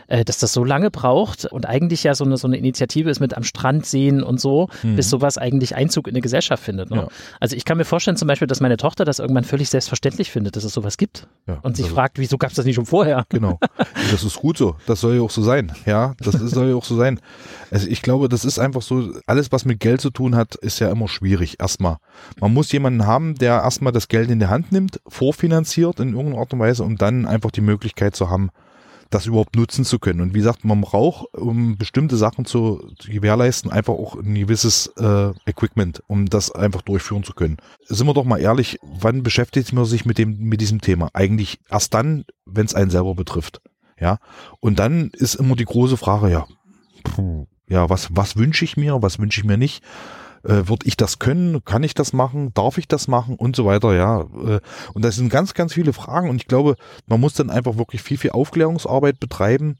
[0.07, 3.21] äh, dass das so lange braucht und eigentlich ja so eine, so eine Initiative ist
[3.21, 4.97] mit am Strand sehen und so, mhm.
[4.97, 6.89] bis sowas eigentlich Einzug in eine Gesellschaft findet.
[6.89, 6.97] Ne?
[6.97, 7.07] Ja.
[7.39, 10.57] Also ich kann mir vorstellen zum Beispiel, dass meine Tochter das irgendwann völlig selbstverständlich findet,
[10.57, 12.85] dass es sowas gibt ja, und sich also fragt, wieso gab es das nicht schon
[12.85, 13.25] vorher?
[13.29, 13.59] Genau.
[14.11, 14.75] Das ist gut so.
[14.85, 15.71] Das soll ja auch so sein.
[15.85, 17.19] Ja, das soll ja auch so sein.
[17.71, 20.79] Also ich glaube, das ist einfach so, alles, was mit Geld zu tun hat, ist
[20.79, 21.59] ja immer schwierig.
[21.59, 21.97] Erstmal.
[22.39, 26.39] Man muss jemanden haben, der erstmal das Geld in die Hand nimmt, vorfinanziert in irgendeiner
[26.39, 28.49] Art und Weise, um dann einfach die Möglichkeit zu haben,
[29.09, 30.21] das überhaupt nutzen zu können.
[30.21, 34.87] Und wie gesagt, man braucht, um bestimmte Sachen zu, zu gewährleisten, einfach auch ein gewisses
[34.97, 37.57] äh, Equipment, um das einfach durchführen zu können.
[37.85, 41.09] Sind wir doch mal ehrlich, wann beschäftigt man sich mit dem, mit diesem Thema?
[41.13, 43.61] Eigentlich erst dann, wenn es einen selber betrifft.
[43.99, 44.17] Ja.
[44.59, 46.47] Und dann ist immer die große Frage, ja,
[47.67, 49.83] ja, was, was wünsche ich mir, was wünsche ich mir nicht?
[50.43, 51.63] Äh, Würde ich das können?
[51.65, 52.53] Kann ich das machen?
[52.53, 53.35] Darf ich das machen?
[53.35, 54.21] Und so weiter, ja.
[54.21, 54.59] Äh,
[54.93, 56.75] und das sind ganz, ganz viele Fragen und ich glaube,
[57.07, 59.77] man muss dann einfach wirklich viel, viel Aufklärungsarbeit betreiben,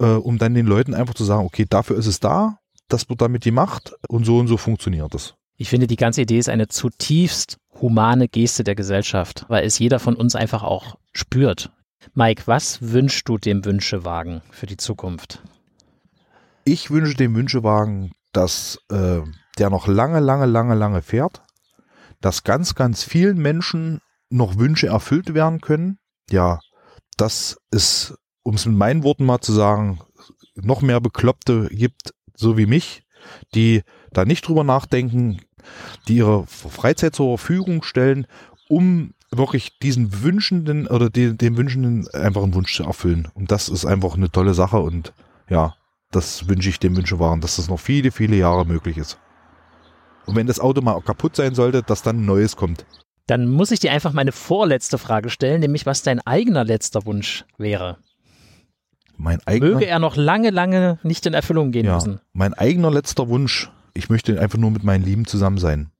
[0.00, 2.58] äh, um dann den Leuten einfach zu sagen, okay, dafür ist es da,
[2.88, 5.34] das wird damit gemacht und so und so funktioniert es.
[5.58, 9.98] Ich finde, die ganze Idee ist eine zutiefst humane Geste der Gesellschaft, weil es jeder
[9.98, 11.70] von uns einfach auch spürt.
[12.14, 15.42] Mike, was wünschst du dem Wünschewagen für die Zukunft?
[16.68, 19.20] Ich wünsche dem Wünschewagen, dass äh,
[19.56, 21.40] der noch lange, lange, lange, lange fährt,
[22.20, 24.00] dass ganz, ganz vielen Menschen
[24.30, 26.00] noch Wünsche erfüllt werden können.
[26.28, 26.58] Ja,
[27.16, 30.00] dass es, um es mit meinen Worten mal zu sagen,
[30.56, 33.04] noch mehr Bekloppte gibt, so wie mich,
[33.54, 35.40] die da nicht drüber nachdenken,
[36.08, 38.26] die ihre Freizeit zur Verfügung stellen,
[38.68, 43.28] um wirklich diesen Wünschenden oder den, dem Wünschenden einfach einen Wunsch zu erfüllen.
[43.34, 45.12] Und das ist einfach eine tolle Sache und
[45.48, 45.76] ja,
[46.10, 49.18] das wünsche ich dem Wünschewagen, dass das noch viele, viele Jahre möglich ist.
[50.26, 52.84] Und wenn das Auto mal kaputt sein sollte, dass dann ein neues kommt.
[53.26, 57.44] Dann muss ich dir einfach meine vorletzte Frage stellen, nämlich was dein eigener letzter Wunsch
[57.58, 57.98] wäre.
[59.16, 62.20] Mein eigener, Möge er noch lange, lange nicht in Erfüllung gehen ja, müssen.
[62.32, 65.90] Mein eigener letzter Wunsch, ich möchte einfach nur mit meinen Lieben zusammen sein.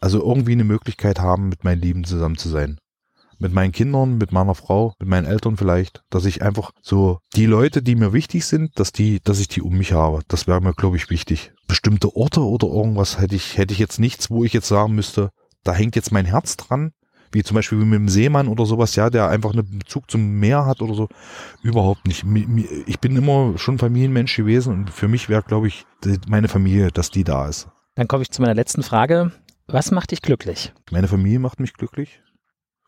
[0.00, 2.78] Also irgendwie eine Möglichkeit haben, mit meinen Lieben zusammen zu sein
[3.38, 7.46] mit meinen Kindern, mit meiner Frau, mit meinen Eltern vielleicht, dass ich einfach so die
[7.46, 10.22] Leute, die mir wichtig sind, dass die, dass ich die um mich habe.
[10.28, 11.52] Das wäre mir, glaube ich, wichtig.
[11.66, 15.30] Bestimmte Orte oder irgendwas hätte ich, hätte ich jetzt nichts, wo ich jetzt sagen müsste,
[15.62, 16.92] da hängt jetzt mein Herz dran.
[17.32, 20.66] Wie zum Beispiel mit dem Seemann oder sowas, ja, der einfach einen Bezug zum Meer
[20.66, 21.08] hat oder so.
[21.64, 22.24] Überhaupt nicht.
[22.86, 25.84] Ich bin immer schon Familienmensch gewesen und für mich wäre, glaube ich,
[26.28, 27.66] meine Familie, dass die da ist.
[27.96, 29.32] Dann komme ich zu meiner letzten Frage.
[29.66, 30.72] Was macht dich glücklich?
[30.92, 32.20] Meine Familie macht mich glücklich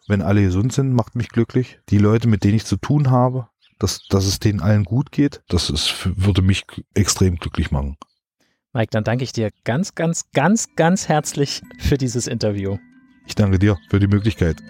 [0.09, 1.80] wenn alle gesund sind, macht mich glücklich.
[1.88, 3.48] Die Leute, mit denen ich zu tun habe,
[3.78, 7.96] dass, dass es denen allen gut geht, das ist, würde mich extrem glücklich machen.
[8.72, 12.78] Mike, dann danke ich dir ganz, ganz, ganz, ganz herzlich für dieses Interview.
[13.26, 14.62] Ich danke dir für die Möglichkeit.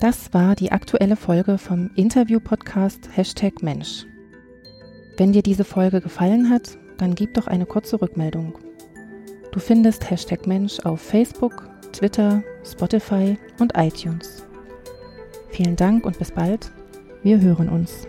[0.00, 4.06] Das war die aktuelle Folge vom Interview-Podcast Hashtag Mensch.
[5.18, 8.54] Wenn dir diese Folge gefallen hat, dann gib doch eine kurze Rückmeldung.
[9.52, 14.46] Du findest Hashtag Mensch auf Facebook, Twitter, Spotify und iTunes.
[15.48, 16.70] Vielen Dank und bis bald.
[17.24, 18.06] Wir hören uns.